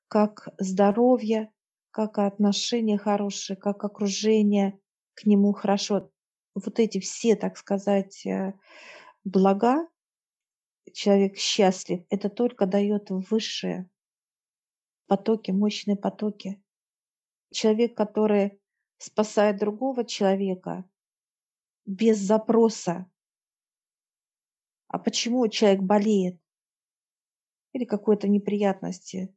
как 0.08 0.50
здоровье, 0.58 1.54
как 1.92 2.18
отношения 2.18 2.98
хорошие, 2.98 3.58
как 3.58 3.84
окружение 3.84 4.80
к 5.20 5.26
нему 5.26 5.52
хорошо. 5.54 6.10
Вот 6.56 6.80
эти 6.80 7.00
все, 7.00 7.36
так 7.36 7.58
сказать, 7.58 8.26
э, 8.26 8.54
блага, 9.24 9.88
человек 10.94 11.38
счастлив, 11.38 12.06
это 12.10 12.30
только 12.30 12.66
дает 12.66 13.10
высшие 13.10 13.90
потоки, 15.08 15.52
мощные 15.52 15.98
потоки. 15.98 16.64
Человек, 17.52 17.98
который 17.98 18.62
спасает 18.98 19.58
другого 19.58 20.06
человека 20.06 20.86
без 21.86 22.20
запроса. 22.20 23.12
А 24.88 25.00
почему 25.00 25.48
человек 25.48 25.82
болеет? 25.82 26.40
Или 27.74 27.86
какой-то 27.86 28.28
неприятности? 28.28 29.36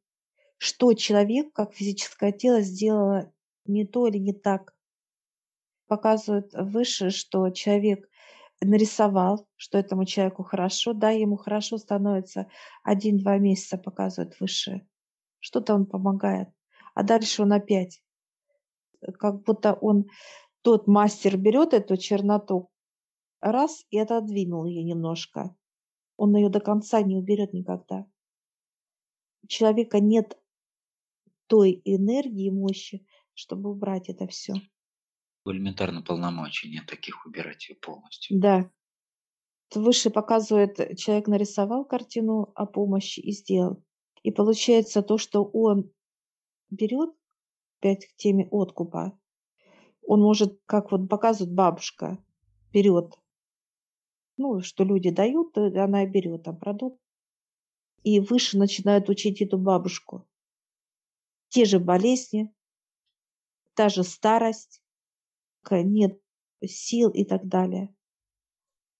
что 0.62 0.94
человек, 0.94 1.52
как 1.52 1.74
физическое 1.74 2.30
тело, 2.30 2.60
сделало 2.60 3.32
не 3.64 3.84
то 3.84 4.06
или 4.06 4.18
не 4.18 4.32
так. 4.32 4.76
Показывают 5.86 6.52
выше, 6.54 7.10
что 7.10 7.50
человек 7.50 8.08
нарисовал, 8.60 9.46
что 9.56 9.78
этому 9.78 10.04
человеку 10.04 10.42
хорошо, 10.42 10.92
да, 10.92 11.10
ему 11.10 11.36
хорошо 11.36 11.78
становится 11.78 12.48
один-два 12.82 13.38
месяца, 13.38 13.76
показывают 13.78 14.38
выше. 14.40 14.86
Что-то 15.40 15.74
он 15.74 15.86
помогает. 15.86 16.48
А 16.94 17.02
дальше 17.02 17.42
он 17.42 17.52
опять, 17.52 18.02
как 19.18 19.42
будто 19.42 19.74
он, 19.74 20.06
тот 20.62 20.86
мастер 20.86 21.36
берет 21.36 21.74
эту 21.74 21.96
черноту, 21.96 22.70
раз 23.40 23.84
и 23.90 23.98
отодвинул 23.98 24.64
ее 24.64 24.84
немножко. 24.84 25.56
Он 26.16 26.36
ее 26.36 26.48
до 26.48 26.60
конца 26.60 27.02
не 27.02 27.16
уберет 27.16 27.52
никогда. 27.52 28.06
У 29.42 29.46
человека 29.48 29.98
нет 29.98 30.38
той 31.48 31.82
энергии, 31.84 32.50
мощи, 32.50 33.04
чтобы 33.34 33.70
убрать 33.70 34.08
это 34.08 34.26
все. 34.28 34.54
Элементарно 35.44 36.02
полномочий 36.02 36.70
нет 36.70 36.86
таких 36.86 37.26
убирать 37.26 37.68
ее 37.68 37.76
полностью. 37.76 38.38
Да. 38.38 38.70
Выше 39.74 40.10
показывает, 40.10 40.98
человек 40.98 41.28
нарисовал 41.28 41.84
картину 41.84 42.52
о 42.54 42.66
помощи 42.66 43.20
и 43.20 43.32
сделал. 43.32 43.82
И 44.22 44.30
получается 44.30 45.02
то, 45.02 45.18
что 45.18 45.42
он 45.44 45.90
берет, 46.70 47.10
опять 47.80 48.06
к 48.06 48.16
теме 48.16 48.46
откупа, 48.50 49.18
он 50.02 50.20
может, 50.20 50.60
как 50.66 50.92
вот 50.92 51.08
показывает 51.08 51.54
бабушка, 51.54 52.18
берет, 52.72 53.18
ну, 54.36 54.60
что 54.60 54.84
люди 54.84 55.10
дают, 55.10 55.54
то 55.54 55.66
она 55.82 56.04
и 56.04 56.06
берет 56.06 56.44
там 56.44 56.58
продукт. 56.58 57.00
И 58.02 58.20
выше 58.20 58.58
начинает 58.58 59.08
учить 59.08 59.40
эту 59.40 59.58
бабушку 59.58 60.26
те 61.52 61.66
же 61.66 61.78
болезни, 61.78 62.50
та 63.74 63.90
же 63.90 64.04
старость, 64.04 64.82
нет 65.70 66.20
сил 66.64 67.10
и 67.10 67.24
так 67.24 67.46
далее. 67.46 67.94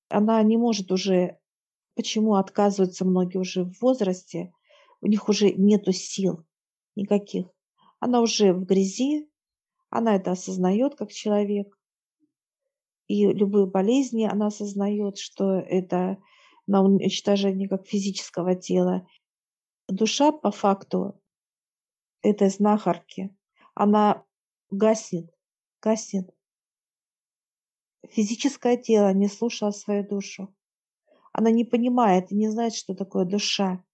Она 0.08 0.42
не 0.42 0.56
может 0.56 0.92
уже, 0.92 1.38
почему 1.94 2.34
отказываются 2.34 3.04
многие 3.04 3.38
уже 3.38 3.64
в 3.64 3.80
возрасте, 3.80 4.52
у 5.00 5.06
них 5.06 5.28
уже 5.28 5.52
нету 5.52 5.92
сил 5.92 6.44
никаких. 6.94 7.46
Она 7.98 8.20
уже 8.20 8.52
в 8.52 8.64
грязи, 8.64 9.28
она 9.90 10.16
это 10.16 10.32
осознает 10.32 10.94
как 10.94 11.12
человек. 11.12 11.78
И 13.08 13.26
любые 13.26 13.66
болезни 13.66 14.24
она 14.24 14.46
осознает, 14.46 15.18
что 15.18 15.54
это 15.54 16.18
на 16.66 16.82
уничтожение 16.82 17.68
как 17.68 17.86
физического 17.86 18.54
тела. 18.54 19.06
Душа 19.88 20.32
по 20.32 20.50
факту 20.50 21.20
этой 22.22 22.48
знахарки, 22.48 23.36
она 23.74 24.24
гаснет, 24.70 25.30
гаснет. 25.80 26.30
Физическое 28.10 28.76
тело 28.76 29.12
не 29.12 29.28
слушало 29.28 29.70
свою 29.70 30.06
душу. 30.06 30.54
Она 31.32 31.50
не 31.50 31.64
понимает 31.64 32.30
и 32.30 32.34
не 32.34 32.48
знает, 32.48 32.74
что 32.74 32.94
такое 32.94 33.24
душа. 33.24 33.84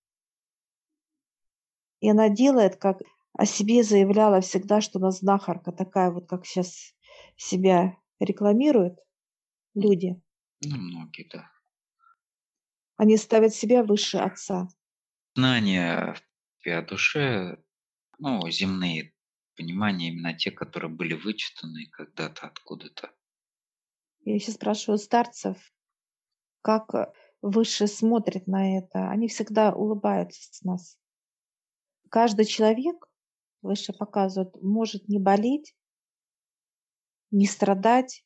И 2.01 2.09
она 2.09 2.29
делает, 2.29 2.77
как 2.77 3.01
о 3.33 3.45
себе 3.45 3.83
заявляла 3.83 4.41
всегда, 4.41 4.81
что 4.81 4.99
она 4.99 5.11
знахарка, 5.11 5.73
такая 5.73 6.11
вот, 6.11 6.29
как 6.29 6.47
сейчас 6.47 6.95
себя 7.37 7.97
рекламируют 8.19 8.99
люди. 9.75 10.21
Ну, 10.65 10.77
многие, 10.77 11.29
да. 11.33 11.51
Они 12.97 13.17
ставят 13.17 13.55
себя 13.55 13.85
выше 13.85 14.19
отца. 14.19 14.69
Знания 15.35 16.17
о 16.65 16.83
душе 16.83 17.63
ну, 18.19 18.49
земные 18.51 19.15
понимания, 19.57 20.09
именно 20.09 20.35
те, 20.35 20.51
которые 20.51 20.91
были 20.91 21.15
вычитаны 21.15 21.87
когда-то 21.87 22.47
откуда-то. 22.47 23.13
Я 24.29 24.35
еще 24.35 24.53
спрашиваю 24.53 24.99
старцев, 24.99 25.57
как 26.61 26.95
э, 26.95 27.11
выше 27.41 27.87
смотрят 27.87 28.47
на 28.47 28.77
это. 28.77 29.09
Они 29.09 29.27
всегда 29.27 29.75
улыбаются 29.75 30.43
с 30.53 30.61
нас. 30.61 30.99
Каждый 32.11 32.45
человек, 32.45 33.09
выше 33.63 33.95
показывают, 33.95 34.55
может 34.61 35.09
не 35.09 35.19
болеть, 35.19 35.75
не 37.31 37.47
страдать, 37.47 38.23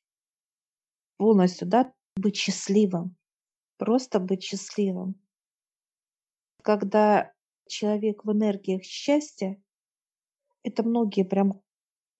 полностью, 1.19 1.69
да, 1.69 1.95
быть 2.17 2.35
счастливым, 2.35 3.17
просто 3.77 4.19
быть 4.19 4.43
счастливым. 4.43 5.15
Когда 6.65 7.33
человек 7.69 8.25
в 8.25 8.33
энергиях 8.33 8.83
счастья, 8.83 9.63
это 10.65 10.83
многие 10.83 11.23
прям 11.23 11.63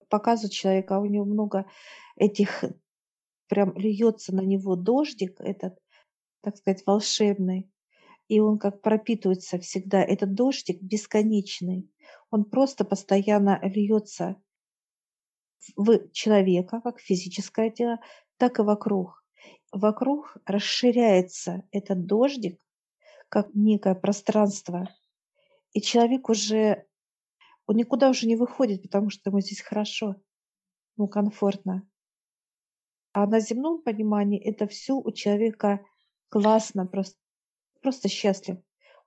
показывают 0.07 0.53
человека, 0.53 0.95
а 0.95 0.99
у 0.99 1.05
него 1.05 1.25
много 1.25 1.69
этих, 2.15 2.63
прям 3.53 3.77
льется 3.77 4.33
на 4.33 4.41
него 4.41 4.75
дождик 4.75 5.39
этот, 5.39 5.77
так 6.41 6.57
сказать, 6.57 6.81
волшебный, 6.87 7.69
и 8.27 8.39
он 8.39 8.57
как 8.57 8.81
пропитывается 8.81 9.59
всегда. 9.59 10.01
Этот 10.03 10.33
дождик 10.33 10.81
бесконечный, 10.81 11.87
он 12.31 12.45
просто 12.45 12.83
постоянно 12.83 13.59
льется 13.61 14.41
в 15.75 16.09
человека, 16.13 16.81
как 16.81 16.99
физическое 16.99 17.69
тело, 17.69 17.99
так 18.37 18.57
и 18.57 18.63
вокруг. 18.63 19.23
Вокруг 19.71 20.35
расширяется 20.45 21.61
этот 21.69 22.07
дождик, 22.07 22.59
как 23.29 23.53
некое 23.53 23.93
пространство, 23.93 24.89
и 25.73 25.81
человек 25.81 26.27
уже 26.27 26.87
он 27.67 27.75
никуда 27.75 28.09
уже 28.09 28.25
не 28.25 28.35
выходит, 28.35 28.81
потому 28.81 29.11
что 29.11 29.29
ему 29.29 29.41
здесь 29.41 29.61
хорошо, 29.61 30.15
ему 30.97 31.07
комфортно. 31.07 31.87
А 33.13 33.27
на 33.27 33.39
земном 33.39 33.81
понимании 33.81 34.39
это 34.39 34.67
все 34.67 34.95
у 34.95 35.11
человека 35.11 35.85
классно, 36.29 36.85
просто, 36.85 37.17
просто 37.81 38.09
счастлив. 38.09 38.57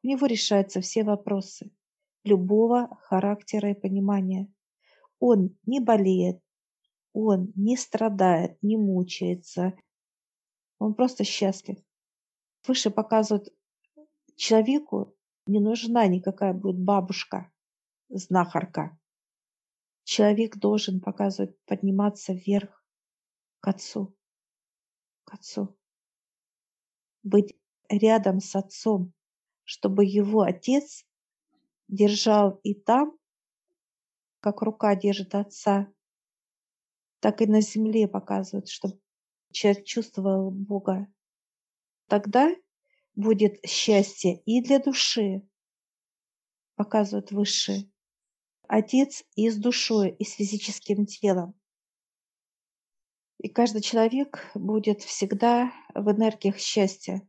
У 0.03 0.07
него 0.07 0.27
решаются 0.27 0.81
все 0.81 1.05
вопросы 1.05 1.71
любого 2.25 2.97
характера 3.03 3.71
и 3.71 3.81
понимания. 3.81 4.53
Он 5.19 5.57
не 5.67 5.81
болеет, 5.81 6.41
он 7.13 7.53
не 7.57 7.77
страдает, 7.77 8.57
не 8.63 8.77
мучается. 8.77 9.75
Он 10.79 10.95
просто 10.95 11.25
счастлив. 11.25 11.79
Выше 12.67 12.91
показывают 12.91 13.49
Человеку 14.37 15.17
не 15.47 15.61
нужна 15.61 16.07
никакая 16.07 16.53
будет 16.53 16.79
бабушка, 16.79 17.51
знахарка. 18.11 18.99
Человек 20.05 20.59
должен 20.59 21.01
показывать, 21.01 21.57
подниматься 21.65 22.35
вверх 22.35 22.85
к 23.67 23.69
Отцу, 23.69 24.17
к 25.25 25.35
Отцу. 25.35 25.77
Быть 27.25 27.59
рядом 27.89 28.39
с 28.39 28.55
Отцом, 28.55 29.13
чтобы 29.65 30.05
его 30.05 30.43
Отец 30.43 31.05
держал 31.89 32.61
и 32.63 32.75
там, 32.75 33.19
как 34.39 34.63
рука 34.63 34.95
держит 34.95 35.35
Отца, 35.35 35.93
так 37.19 37.43
и 37.43 37.47
на 37.47 37.61
земле 37.61 38.07
показывает, 38.07 38.69
чтобы 38.69 39.01
человек 39.51 39.85
чувствовал 39.85 40.53
Бога. 40.53 41.13
Тогда 42.07 42.55
будет 43.17 43.59
счастье 43.67 44.43
и 44.43 44.63
для 44.63 44.79
души, 44.79 45.43
показывает 46.77 47.33
Высший. 47.33 47.93
Отец 48.69 49.25
и 49.35 49.51
с 49.51 49.57
душой, 49.57 50.11
и 50.11 50.25
с 50.25 50.35
физическим 50.35 51.05
телом. 51.05 51.59
И 53.39 53.49
каждый 53.49 53.83
человек 53.83 54.51
будет 54.55 55.03
всегда 55.03 55.73
в 55.95 56.11
энергиях 56.11 56.59
счастья. 56.59 57.27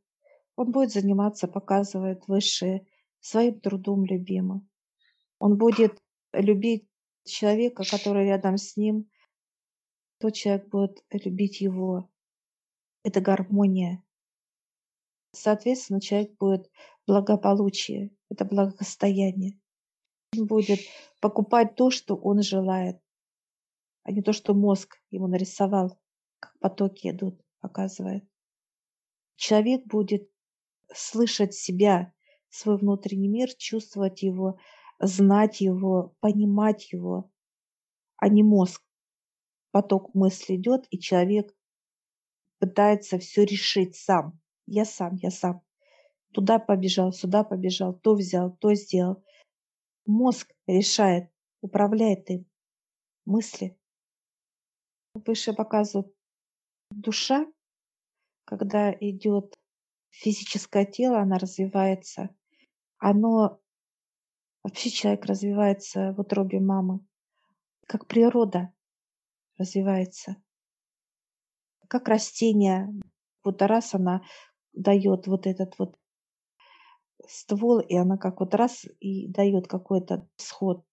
Он 0.55 0.71
будет 0.71 0.91
заниматься, 0.91 1.47
показывает 1.47 2.27
Высшее, 2.27 2.87
своим 3.19 3.59
трудом 3.59 4.05
любимым. 4.05 4.69
Он 5.39 5.57
будет 5.57 5.97
любить 6.33 6.87
человека, 7.25 7.83
который 7.83 8.25
рядом 8.25 8.57
с 8.57 8.77
ним, 8.77 9.09
тот 10.19 10.33
человек 10.33 10.69
будет 10.69 11.03
любить 11.11 11.61
его. 11.61 12.09
Это 13.03 13.21
гармония. 13.21 14.03
Соответственно, 15.33 16.01
человек 16.01 16.35
будет 16.39 16.71
благополучие, 17.05 18.11
это 18.29 18.45
благосостояние. 18.45 19.59
Он 20.35 20.47
будет 20.47 20.79
покупать 21.21 21.75
то, 21.75 21.91
что 21.91 22.15
он 22.15 22.41
желает, 22.41 22.99
а 24.07 24.11
не 24.13 24.21
то, 24.21 24.31
что 24.31 24.53
мозг 24.53 25.01
ему 25.11 25.27
нарисовал, 25.27 25.99
как 26.39 26.57
потоки 26.59 27.09
идут, 27.09 27.43
показывает. 27.59 28.23
Человек 29.35 29.85
будет 29.85 30.31
слышать 30.93 31.53
себя, 31.53 32.13
свой 32.47 32.77
внутренний 32.77 33.27
мир, 33.27 33.49
чувствовать 33.57 34.23
его, 34.23 34.59
знать 34.99 35.59
его, 35.59 36.15
понимать 36.21 36.93
его, 36.93 37.29
а 38.15 38.29
не 38.29 38.43
мозг. 38.43 38.81
Поток 39.71 40.15
мысли 40.15 40.55
идет, 40.55 40.87
и 40.89 40.97
человек 40.99 41.53
пытается 42.59 43.19
все 43.19 43.43
решить 43.43 43.97
сам. 43.97 44.39
Я 44.65 44.85
сам, 44.85 45.15
я 45.15 45.31
сам. 45.31 45.61
Туда 46.31 46.59
побежал, 46.59 47.11
сюда 47.11 47.43
побежал, 47.43 47.93
то 47.93 48.15
взял, 48.15 48.55
то 48.55 48.73
сделал. 48.73 49.21
Мозг 50.05 50.55
решает, 50.65 51.29
управляет 51.59 52.29
им. 52.29 52.45
Мысли. 53.25 53.76
Выше 55.25 55.53
показывают 55.53 56.13
душа, 56.91 57.47
когда 58.45 58.91
идет 58.91 59.55
физическое 60.09 60.85
тело, 60.85 61.19
она 61.19 61.39
развивается. 61.39 62.29
Оно 62.99 63.59
вообще 64.63 64.89
человек 64.89 65.25
развивается 65.25 66.13
в 66.13 66.19
утробе 66.19 66.59
мамы, 66.59 66.99
как 67.87 68.07
природа 68.07 68.71
развивается, 69.57 70.35
как 71.87 72.07
растение. 72.07 72.87
Вот 73.43 73.61
раз 73.61 73.95
она 73.95 74.21
дает 74.73 75.25
вот 75.25 75.47
этот 75.47 75.79
вот 75.79 75.97
ствол, 77.25 77.79
и 77.79 77.95
она 77.95 78.17
как 78.17 78.39
вот 78.39 78.53
раз 78.53 78.85
и 78.99 79.27
дает 79.27 79.67
какой-то 79.67 80.27
сход. 80.35 80.85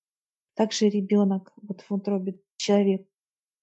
Также 0.54 0.88
ребенок 0.88 1.52
вот 1.56 1.82
в 1.82 1.92
утробе 1.92 2.40
человек. 2.56 3.06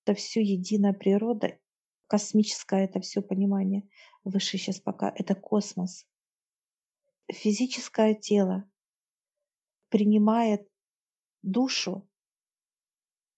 Это 0.03 0.15
все 0.15 0.41
единая 0.41 0.93
природа, 0.93 1.59
космическое 2.07 2.85
это 2.85 2.99
все 2.99 3.21
понимание. 3.21 3.87
Выше 4.23 4.57
сейчас 4.57 4.79
пока 4.79 5.13
это 5.15 5.35
космос. 5.35 6.05
Физическое 7.31 8.15
тело 8.15 8.69
принимает 9.89 10.67
душу, 11.41 12.09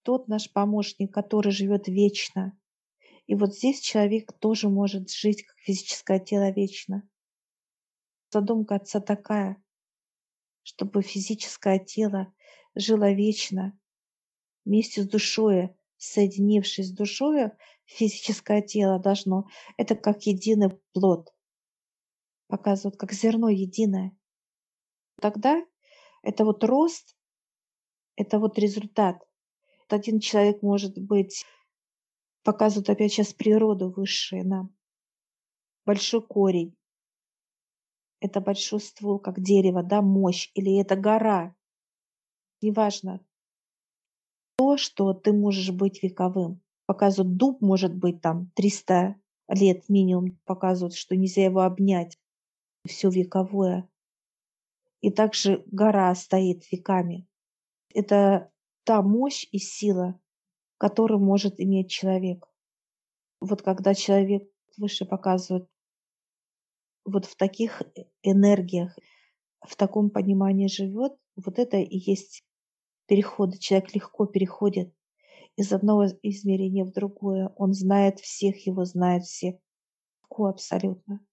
тот 0.04 0.28
наш 0.28 0.52
помощник, 0.52 1.14
который 1.14 1.52
живет 1.52 1.88
вечно. 1.88 2.58
И 3.28 3.36
вот 3.36 3.56
здесь 3.56 3.80
человек 3.80 4.34
тоже 4.40 4.70
может 4.70 5.10
жить, 5.10 5.44
как 5.44 5.58
физическое 5.60 6.20
тело 6.20 6.52
вечно 6.52 7.08
задумка 8.34 8.76
отца 8.76 9.00
такая, 9.00 9.64
чтобы 10.64 11.02
физическое 11.04 11.80
тело 11.80 12.34
жило 12.76 13.12
вечно 13.12 13.80
вместе 14.66 15.04
с 15.04 15.08
душой, 15.08 15.76
соединившись 16.04 16.90
с 16.90 16.92
душой, 16.92 17.52
физическое 17.86 18.62
тело 18.62 19.00
должно, 19.00 19.48
это 19.78 19.96
как 19.96 20.24
единый 20.24 20.70
плод, 20.94 21.34
показывают, 22.48 22.98
как 22.98 23.14
зерно 23.14 23.50
единое. 23.50 24.16
Тогда 25.22 25.64
это 26.22 26.46
вот 26.46 26.64
рост, 26.64 27.16
это 28.16 28.40
вот 28.40 28.60
результат. 28.60 29.22
Один 29.90 30.20
человек 30.20 30.62
может 30.62 30.98
быть, 30.98 31.46
показывают 32.44 32.90
опять 32.90 33.14
сейчас 33.14 33.32
природу 33.34 33.92
высшую 33.92 34.48
нам, 34.48 34.76
большой 35.86 36.26
корень, 36.26 36.76
это 38.20 38.42
большой 38.42 38.80
ствол, 38.80 39.20
как 39.20 39.40
дерево, 39.40 39.84
да, 39.84 40.02
мощь, 40.02 40.50
или 40.56 40.80
это 40.82 40.96
гора. 40.96 41.56
Неважно. 42.62 43.20
То, 44.56 44.78
что 44.78 45.14
ты 45.14 45.34
можешь 45.34 45.72
быть 45.72 46.04
вековым. 46.04 46.62
Показывают, 46.86 47.38
дуб 47.38 47.62
может 47.62 47.96
быть 47.96 48.22
там 48.22 48.52
300 48.56 49.16
лет 49.50 49.90
минимум, 49.90 50.40
показывают, 50.46 50.96
что 50.96 51.16
нельзя 51.16 51.46
его 51.46 51.62
обнять. 51.62 52.20
Все 52.86 53.10
вековое. 53.10 53.90
И 55.02 55.12
также 55.12 55.64
гора 55.72 56.14
стоит 56.16 56.70
веками. 56.72 57.28
Это 57.94 58.52
та 58.84 59.02
мощь 59.02 59.48
и 59.52 59.60
сила, 59.60 60.20
которую 60.78 61.20
может 61.20 61.60
иметь 61.60 61.90
человек. 61.90 62.48
Вот 63.40 63.62
когда 63.62 63.94
человек 63.94 64.50
выше 64.78 65.06
показывает 65.06 65.70
вот 67.06 67.26
в 67.26 67.36
таких 67.36 67.82
э, 67.82 68.06
энергиях, 68.22 68.98
в 69.62 69.76
таком 69.76 70.10
понимании 70.10 70.68
живет, 70.68 71.14
вот 71.36 71.60
это 71.60 71.78
и 71.78 71.98
есть 71.98 72.44
переход. 73.14 73.60
Человек 73.60 73.94
легко 73.94 74.26
переходит 74.26 74.92
из 75.56 75.72
одного 75.72 76.08
измерения 76.24 76.84
в 76.84 76.92
другое. 76.92 77.54
Он 77.58 77.72
знает 77.74 78.20
всех, 78.20 78.66
его 78.66 78.86
знает 78.86 79.24
все. 79.24 79.60
Легко 80.24 80.48
абсолютно. 80.48 81.24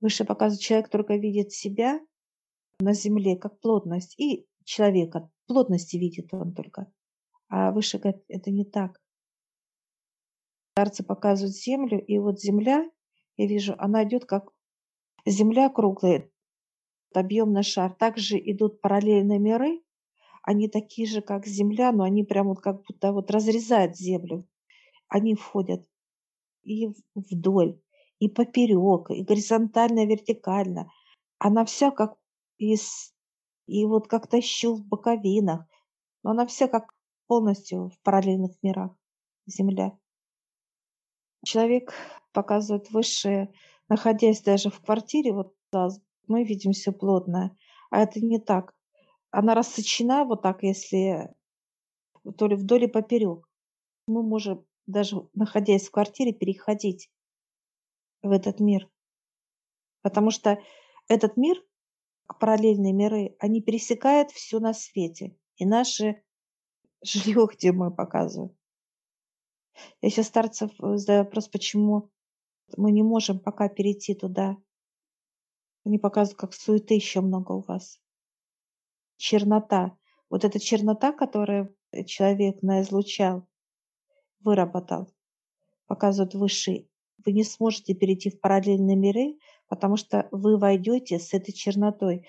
Выше 0.00 0.24
показывает, 0.24 0.62
человек 0.62 0.88
только 0.88 1.16
видит 1.16 1.52
себя 1.52 2.00
на 2.80 2.94
земле 2.94 3.36
как 3.36 3.60
плотность 3.60 4.18
и 4.18 4.46
человека. 4.64 5.30
Плотности 5.46 5.98
видит 5.98 6.32
он 6.32 6.54
только. 6.54 6.90
А 7.48 7.70
выше 7.70 7.98
говорит, 7.98 8.24
это 8.28 8.50
не 8.50 8.64
так. 8.64 8.98
Старцы 10.72 11.04
показывают 11.04 11.54
землю, 11.54 12.02
и 12.02 12.18
вот 12.18 12.40
земля 12.40 12.90
я 13.36 13.46
вижу, 13.46 13.74
она 13.78 14.04
идет 14.04 14.24
как 14.24 14.54
Земля 15.26 15.70
круглая, 15.70 16.30
объемный 17.16 17.62
шар. 17.62 17.92
Также 17.94 18.38
идут 18.38 18.80
параллельные 18.80 19.38
миры, 19.38 19.82
они 20.44 20.68
такие 20.68 21.08
же, 21.08 21.22
как 21.22 21.46
Земля, 21.46 21.90
но 21.90 22.04
они 22.04 22.22
прям 22.22 22.48
вот 22.48 22.60
как 22.60 22.82
будто 22.82 23.12
вот 23.12 23.30
разрезают 23.30 23.96
Землю. 23.96 24.46
Они 25.08 25.34
входят 25.34 25.88
и 26.62 26.88
вдоль, 27.14 27.80
и 28.18 28.28
поперек, 28.28 29.10
и 29.10 29.22
горизонтально, 29.22 30.00
и 30.00 30.06
вертикально. 30.06 30.90
Она 31.38 31.64
вся 31.64 31.90
как 31.90 32.16
из... 32.58 33.14
И 33.66 33.86
вот 33.86 34.08
как-то 34.08 34.36
еще 34.36 34.74
в 34.74 34.86
боковинах. 34.86 35.66
Но 36.22 36.32
она 36.32 36.46
вся 36.46 36.68
как 36.68 36.92
полностью 37.26 37.88
в 37.88 37.98
параллельных 38.02 38.52
мирах 38.62 38.94
Земля. 39.46 39.98
Человек 41.42 41.94
показывает 42.32 42.90
высшее, 42.90 43.50
находясь 43.88 44.42
даже 44.42 44.68
в 44.68 44.80
квартире, 44.80 45.32
вот 45.32 45.54
мы 46.28 46.44
видим 46.44 46.72
все 46.72 46.92
плотное, 46.92 47.56
а 47.90 48.02
это 48.02 48.20
не 48.20 48.38
так. 48.38 48.74
Она 49.30 49.54
рассечена 49.54 50.24
вот 50.24 50.42
так, 50.42 50.62
если 50.62 51.34
то 52.36 52.46
ли 52.46 52.56
вдоль 52.56 52.84
и 52.84 52.88
поперек. 52.88 53.48
Мы 54.06 54.22
можем 54.22 54.66
даже 54.86 55.28
находясь 55.34 55.88
в 55.88 55.90
квартире 55.90 56.32
переходить 56.32 57.10
в 58.22 58.30
этот 58.30 58.60
мир. 58.60 58.90
Потому 60.02 60.30
что 60.30 60.58
этот 61.08 61.36
мир, 61.36 61.62
параллельные 62.40 62.92
миры, 62.92 63.36
они 63.38 63.62
пересекают 63.62 64.30
все 64.30 64.60
на 64.60 64.74
свете. 64.74 65.36
И 65.56 65.64
наши 65.64 66.22
жилье, 67.02 67.46
где 67.52 67.72
мы 67.72 67.94
показываем. 67.94 68.56
Я 70.00 70.10
сейчас 70.10 70.28
старцев 70.28 70.70
э, 70.80 70.96
задаю 70.96 71.24
вопрос, 71.24 71.48
почему 71.48 72.10
мы 72.76 72.92
не 72.92 73.02
можем 73.02 73.40
пока 73.40 73.68
перейти 73.68 74.14
туда. 74.14 74.56
Они 75.84 75.98
показывают, 75.98 76.38
как 76.38 76.54
суеты 76.54 76.94
еще 76.94 77.20
много 77.20 77.52
у 77.52 77.60
вас. 77.60 78.00
Чернота. 79.16 79.96
Вот 80.30 80.44
эта 80.44 80.58
чернота, 80.58 81.12
которую 81.12 81.76
человек 82.06 82.62
наизлучал, 82.62 83.46
выработал, 84.40 85.12
показывают 85.86 86.34
высшие. 86.34 86.88
Вы 87.24 87.32
не 87.32 87.44
сможете 87.44 87.94
перейти 87.94 88.30
в 88.30 88.40
параллельные 88.40 88.96
миры, 88.96 89.38
потому 89.68 89.96
что 89.96 90.28
вы 90.30 90.58
войдете 90.58 91.18
с 91.18 91.32
этой 91.34 91.52
чернотой. 91.52 92.26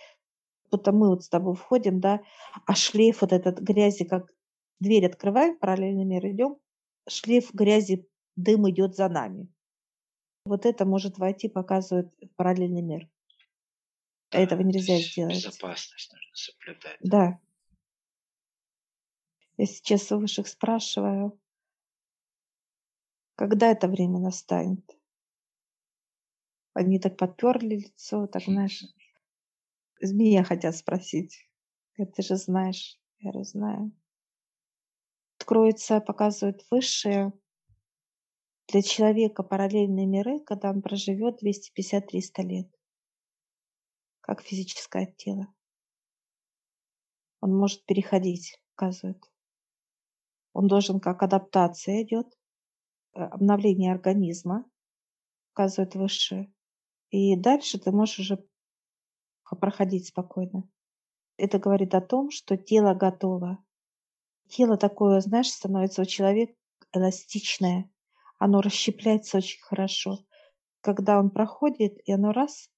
Вот 0.72 0.86
мы 0.88 1.10
вот 1.10 1.24
с 1.24 1.30
тобой 1.30 1.56
входим, 1.56 2.00
да, 2.00 2.22
а 2.66 2.76
шлейф 2.76 3.22
вот 3.22 3.32
этот 3.32 3.60
грязи, 3.60 4.04
как 4.04 4.32
дверь 4.80 5.06
открываем, 5.06 5.58
параллельный 5.58 6.06
мир 6.06 6.26
идем, 6.28 6.58
шлейф 7.08 7.54
грязи, 7.54 8.08
дым 8.36 8.70
идет 8.70 8.96
за 8.96 9.08
нами. 9.10 9.48
Вот 10.46 10.66
это 10.66 10.86
может 10.86 11.18
войти, 11.18 11.48
показывает 11.48 12.14
параллельный 12.36 12.82
мир. 12.82 13.10
Да, 14.36 14.42
Этого 14.42 14.62
то 14.62 14.68
нельзя 14.68 14.98
сделать. 14.98 15.36
безопасность 15.36 16.12
нужно 16.14 16.36
соблюдать. 16.36 16.98
Да. 17.02 17.40
Я 19.58 19.66
сейчас 19.66 20.12
у 20.12 20.20
высших 20.20 20.48
спрашиваю, 20.48 21.40
когда 23.36 23.72
это 23.72 23.88
время 23.88 24.20
настанет? 24.20 24.84
Они 26.74 27.00
так 27.00 27.18
подперли 27.18 27.78
лицо, 27.78 28.28
так, 28.28 28.44
знаешь, 28.44 28.84
змея 30.02 30.44
хотят 30.44 30.76
спросить. 30.76 31.50
Ты 31.96 32.22
же 32.22 32.36
знаешь. 32.36 33.00
Я 33.20 33.32
говорю, 33.32 33.46
знаю. 33.46 33.92
Откроется, 35.40 36.02
показывают 36.02 36.66
высшие 36.70 37.32
для 38.68 38.82
человека 38.82 39.44
параллельные 39.44 40.06
миры, 40.06 40.40
когда 40.40 40.72
он 40.72 40.82
проживет 40.82 41.42
250-300 41.42 42.42
лет, 42.42 42.68
как 44.26 44.42
физическое 44.42 45.14
тело. 45.18 45.54
Он 47.42 47.56
может 47.56 47.86
переходить, 47.86 48.60
показывают. 48.74 49.24
Он 50.52 50.66
должен, 50.68 51.00
как 51.00 51.22
адаптация 51.22 52.02
идет, 52.02 52.34
э, 53.14 53.20
обновление 53.20 53.92
организма, 53.92 54.66
показывает 55.54 55.94
высшие. 55.94 56.52
И 57.12 57.36
дальше 57.36 57.78
ты 57.78 57.92
можешь 57.92 58.18
уже 58.18 58.44
проходить 59.44 60.08
спокойно. 60.08 60.68
Это 61.38 61.60
говорит 61.60 61.94
о 61.94 62.02
том, 62.02 62.32
что 62.32 62.58
тело 62.58 62.96
готово. 62.96 63.64
Тело 64.48 64.76
такое, 64.76 65.20
знаешь, 65.22 65.52
становится 65.52 66.02
у 66.02 66.06
человека 66.06 66.56
эластичное. 66.94 67.92
Оно 68.40 68.62
расщепляется 68.62 69.38
очень 69.38 69.62
хорошо. 69.62 70.26
Когда 70.82 71.20
он 71.20 71.30
проходит, 71.30 72.00
и 72.06 72.12
оно 72.12 72.32
раз, 72.32 72.72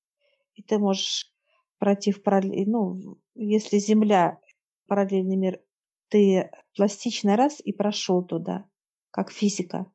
и 0.55 0.61
ты 0.61 0.77
можешь 0.77 1.33
пройти 1.79 2.11
в 2.11 2.23
параллель, 2.23 2.69
ну, 2.69 3.17
если 3.35 3.77
Земля, 3.77 4.39
параллельный 4.87 5.35
мир, 5.35 5.61
ты 6.09 6.49
пластичный 6.75 7.35
раз 7.35 7.59
и 7.59 7.73
прошел 7.73 8.23
туда, 8.23 8.69
как 9.11 9.31
физика, 9.31 9.91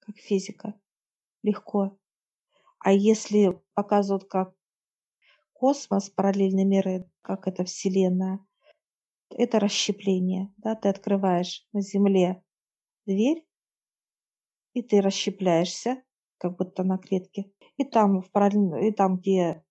как 0.00 0.16
физика, 0.16 0.74
легко. 1.42 1.98
А 2.78 2.92
если 2.92 3.60
показывают 3.74 4.24
как 4.24 4.54
космос, 5.52 6.10
параллельные 6.10 6.66
миры, 6.66 7.10
как 7.22 7.48
это 7.48 7.64
Вселенная, 7.64 8.40
это 9.30 9.58
расщепление. 9.58 10.52
Да? 10.58 10.74
Ты 10.74 10.88
открываешь 10.88 11.66
на 11.72 11.80
Земле 11.80 12.42
дверь, 13.06 13.46
и 14.74 14.82
ты 14.82 15.00
расщепляешься, 15.00 16.02
как 16.38 16.56
будто 16.56 16.84
на 16.84 16.98
клетке. 16.98 17.50
И 17.76 17.84
там, 17.84 18.20
в 18.20 18.30
параллельно, 18.30 18.76
и 18.86 18.92
там 18.92 19.16
где 19.16 19.63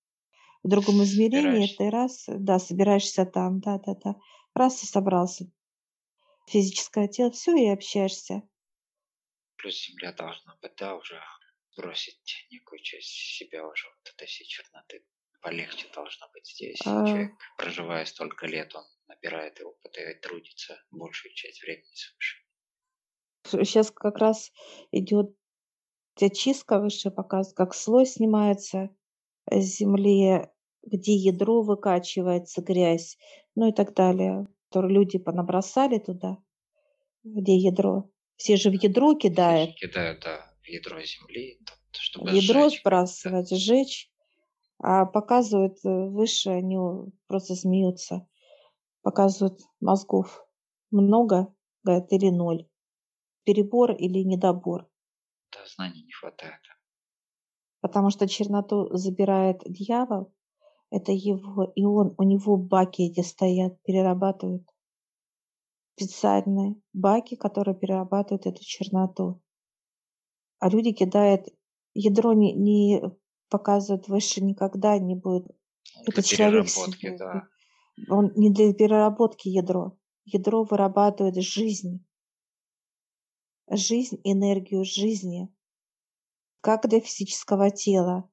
в 0.63 0.67
другом 0.69 1.03
измерении, 1.03 1.67
Собираешься. 1.67 1.77
ты 1.77 1.89
раз, 1.89 2.23
да, 2.27 2.59
собираешься 2.59 3.25
там, 3.25 3.59
да, 3.59 3.79
да, 3.79 3.95
да. 3.95 4.15
Раз 4.55 4.83
и 4.83 4.85
собрался. 4.85 5.45
Физическое 6.47 7.07
тело, 7.07 7.31
все, 7.31 7.55
и 7.55 7.67
общаешься. 7.67 8.43
Плюс 9.57 9.85
земля 9.87 10.11
должна 10.13 10.57
быть, 10.61 10.73
да, 10.77 10.95
уже 10.95 11.21
бросить 11.77 12.47
некую 12.51 12.79
часть 12.81 13.07
себя 13.09 13.67
уже, 13.67 13.87
вот 13.87 14.13
этой 14.13 14.27
всей 14.27 14.45
черноты. 14.45 15.05
Полегче 15.41 15.87
должно 15.93 16.27
быть 16.33 16.47
здесь. 16.47 16.79
А, 16.85 17.05
Человек, 17.05 17.31
проживая 17.57 18.05
столько 18.05 18.45
лет, 18.47 18.73
он 18.75 18.83
набирает 19.07 19.59
и 19.59 19.63
опыта 19.63 20.01
и 20.01 20.19
трудится 20.19 20.81
большую 20.91 21.33
часть 21.33 21.61
времени 21.61 21.93
свыше. 21.93 22.37
Сейчас 23.65 23.91
как 23.91 24.17
раз 24.17 24.51
идет 24.91 25.35
очистка 26.21 26.79
выше 26.79 27.11
показывает, 27.11 27.57
как 27.57 27.73
слой 27.73 28.05
снимается 28.05 28.95
с 29.49 29.63
земли, 29.77 30.47
где 30.83 31.13
ядро 31.15 31.61
выкачивается, 31.61 32.61
грязь, 32.61 33.17
ну 33.55 33.69
и 33.69 33.73
так 33.73 33.93
далее. 33.93 34.47
Которые 34.69 34.95
люди 34.95 35.17
понабросали 35.19 35.99
туда, 35.99 36.37
где 37.23 37.55
ядро. 37.55 38.09
Все 38.37 38.57
же 38.57 38.69
в 38.69 38.73
ядро 38.73 39.13
Все 39.13 39.29
кидают. 39.29 39.71
же 39.71 39.75
кидают, 39.75 40.21
да, 40.21 40.53
в 40.61 40.67
ядро 40.67 40.99
земли, 41.01 41.59
чтобы 41.91 42.31
Ядро 42.31 42.69
сжечь, 42.69 42.83
бы, 42.83 42.91
да. 42.91 43.05
сбрасывать, 43.05 43.49
сжечь. 43.51 44.11
А 44.79 45.05
показывают 45.05 45.77
э, 45.85 45.89
выше, 46.09 46.49
они 46.49 46.77
просто 47.27 47.55
смеются. 47.55 48.27
Показывают 49.01 49.59
мозгов 49.79 50.45
много, 50.91 51.53
говорят, 51.83 52.11
или 52.11 52.29
ноль. 52.29 52.67
Перебор 53.45 53.91
или 53.91 54.19
недобор. 54.19 54.89
Да, 55.51 55.65
знаний 55.67 56.03
не 56.03 56.11
хватает. 56.11 56.61
Потому 57.81 58.09
что 58.09 58.27
черноту 58.27 58.89
забирает 58.95 59.61
дьявол, 59.65 60.33
это 60.93 61.11
его, 61.11 61.73
и 61.75 61.83
он, 61.85 62.13
у 62.19 62.23
него 62.23 62.55
баки 62.55 63.01
эти 63.01 63.21
стоят, 63.21 63.81
перерабатывают. 63.81 64.63
Специальные 65.95 66.75
баки, 66.93 67.35
которые 67.35 67.75
перерабатывают 67.75 68.45
эту 68.45 68.63
черноту. 68.63 69.41
А 70.59 70.69
люди 70.69 70.91
кидают, 70.91 71.47
ядро 71.95 72.33
не, 72.33 72.53
не 72.53 73.01
показывают 73.49 74.07
выше 74.07 74.43
никогда 74.43 74.99
не 74.99 75.15
будет. 75.15 75.47
Ну, 75.47 76.03
Это 76.03 76.21
Для 76.21 76.23
человек 76.23 76.69
себе, 76.69 77.17
да. 77.17 77.47
он 78.07 78.31
не 78.35 78.51
для 78.51 78.71
переработки 78.71 79.47
ядро. 79.49 79.97
Ядро 80.25 80.63
вырабатывает 80.63 81.37
жизнь. 81.37 82.05
Жизнь, 83.67 84.21
энергию 84.23 84.85
жизни. 84.85 85.51
Как 86.61 86.87
для 86.87 86.99
физического 86.99 87.71
тела, 87.71 88.29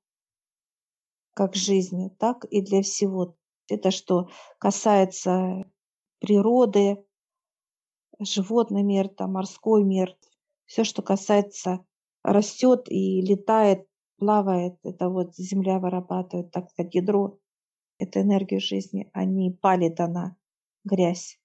как 1.34 1.54
жизни, 1.54 2.10
так 2.18 2.44
и 2.44 2.62
для 2.62 2.82
всего. 2.82 3.36
Это 3.68 3.90
что 3.90 4.28
касается 4.58 5.64
природы, 6.20 7.04
животный 8.18 8.82
мир, 8.82 9.08
там, 9.08 9.32
морской 9.32 9.84
мир. 9.84 10.16
Все, 10.66 10.84
что 10.84 11.02
касается, 11.02 11.84
растет 12.22 12.90
и 12.90 13.20
летает, 13.22 13.86
плавает, 14.18 14.78
это 14.84 15.08
вот 15.08 15.34
земля 15.36 15.78
вырабатывает, 15.78 16.50
так 16.50 16.70
сказать, 16.70 16.94
ядро. 16.94 17.38
Это 17.98 18.20
энергию 18.20 18.60
жизни, 18.60 19.10
а 19.12 19.24
не 19.24 19.50
палит 19.50 20.00
она, 20.00 20.36
грязь. 20.84 21.38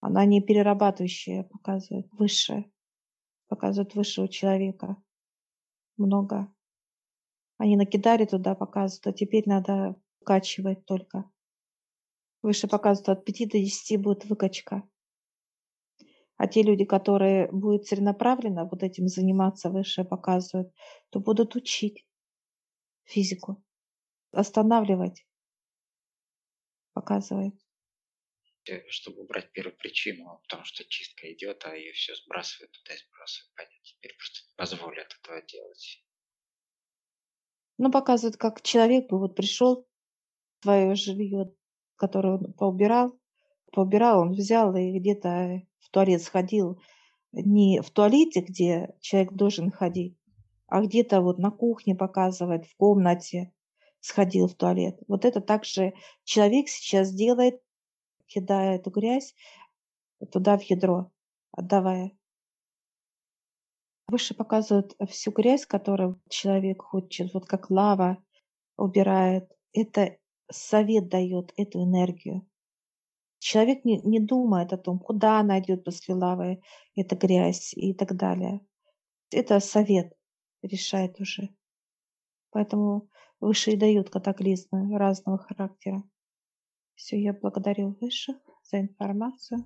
Она 0.00 0.24
не 0.24 0.40
перерабатывающая, 0.40 1.44
показывает 1.44 2.06
высшее, 2.12 2.70
показывает 3.48 3.94
высшего 3.94 4.28
человека. 4.28 4.96
Много. 5.96 6.52
Они 7.58 7.76
накидали 7.76 8.24
туда, 8.24 8.54
показывают, 8.54 9.06
а 9.06 9.12
теперь 9.12 9.44
надо 9.46 9.96
вкачивать 10.20 10.84
только. 10.84 11.30
Выше 12.42 12.68
показывают, 12.68 13.18
от 13.18 13.24
5 13.24 13.46
до 13.46 13.58
10 13.58 13.96
будет 13.96 14.24
выкачка. 14.24 14.88
А 16.36 16.46
те 16.48 16.62
люди, 16.62 16.84
которые 16.84 17.50
будут 17.50 17.86
целенаправленно 17.86 18.66
вот 18.66 18.82
этим 18.82 19.08
заниматься, 19.08 19.70
выше 19.70 20.04
показывают, 20.04 20.72
то 21.10 21.18
будут 21.18 21.56
учить 21.56 22.06
физику, 23.04 23.64
останавливать, 24.32 25.26
показывает. 26.92 27.54
Э, 28.68 28.82
Чтобы 28.88 29.22
убрать 29.22 29.52
первую 29.52 29.76
причину, 29.76 30.40
потому 30.42 30.64
что 30.64 30.84
чистка 30.84 31.32
идет, 31.32 31.64
а 31.64 31.76
ее 31.76 31.92
все 31.92 32.14
сбрасывают 32.16 32.72
туда 32.72 32.94
и 32.94 32.98
сбрасывают. 32.98 33.54
Понятно. 33.54 33.78
Теперь 33.82 34.16
просто 34.16 34.40
не 34.46 34.54
позволят 34.56 35.16
этого 35.20 35.42
делать. 35.42 36.05
Ну, 37.78 37.90
показывает, 37.90 38.36
как 38.36 38.62
человек 38.62 39.08
бы 39.08 39.18
вот 39.18 39.36
пришел 39.36 39.86
свое 40.62 40.94
жилье, 40.94 41.52
которое 41.96 42.38
он 42.38 42.52
поубирал, 42.54 43.12
поубирал, 43.72 44.20
он 44.20 44.32
взял 44.32 44.74
и 44.74 44.98
где-то 44.98 45.62
в 45.80 45.90
туалет 45.90 46.22
сходил. 46.22 46.80
Не 47.32 47.82
в 47.82 47.90
туалете, 47.90 48.40
где 48.40 48.94
человек 49.00 49.32
должен 49.32 49.70
ходить, 49.70 50.16
а 50.68 50.80
где-то 50.80 51.20
вот 51.20 51.38
на 51.38 51.50
кухне 51.50 51.94
показывает, 51.94 52.66
в 52.66 52.76
комнате 52.76 53.52
сходил 54.00 54.48
в 54.48 54.54
туалет. 54.54 54.98
Вот 55.06 55.24
это 55.24 55.40
также 55.40 55.92
человек 56.24 56.68
сейчас 56.68 57.12
делает, 57.12 57.60
кидая 58.26 58.76
эту 58.76 58.90
грязь 58.90 59.34
туда 60.32 60.56
в 60.56 60.62
ядро, 60.62 61.10
отдавая. 61.52 62.12
Выше 64.08 64.34
показывают 64.34 64.94
всю 65.08 65.32
грязь, 65.32 65.66
которую 65.66 66.20
человек 66.28 66.82
хочет, 66.82 67.34
вот 67.34 67.46
как 67.46 67.70
лава, 67.70 68.22
убирает. 68.76 69.50
Это 69.72 70.18
совет 70.50 71.08
дает 71.08 71.52
эту 71.56 71.82
энергию. 71.82 72.46
Человек 73.38 73.84
не, 73.84 74.00
не 74.02 74.20
думает 74.20 74.72
о 74.72 74.78
том, 74.78 74.98
куда 74.98 75.40
она 75.40 75.60
идет 75.60 75.84
после 75.84 76.14
лавы, 76.14 76.62
эта 76.94 77.16
грязь 77.16 77.74
и 77.74 77.94
так 77.94 78.16
далее. 78.16 78.60
Это 79.30 79.60
совет 79.60 80.12
решает 80.62 81.20
уже. 81.20 81.54
Поэтому 82.50 83.08
высшие 83.40 83.76
дают 83.76 84.10
катаклизмы 84.10 84.96
разного 84.96 85.38
характера. 85.38 86.02
Все, 86.94 87.20
я 87.20 87.32
благодарю 87.34 87.96
высших 88.00 88.36
за 88.62 88.80
информацию. 88.80 89.64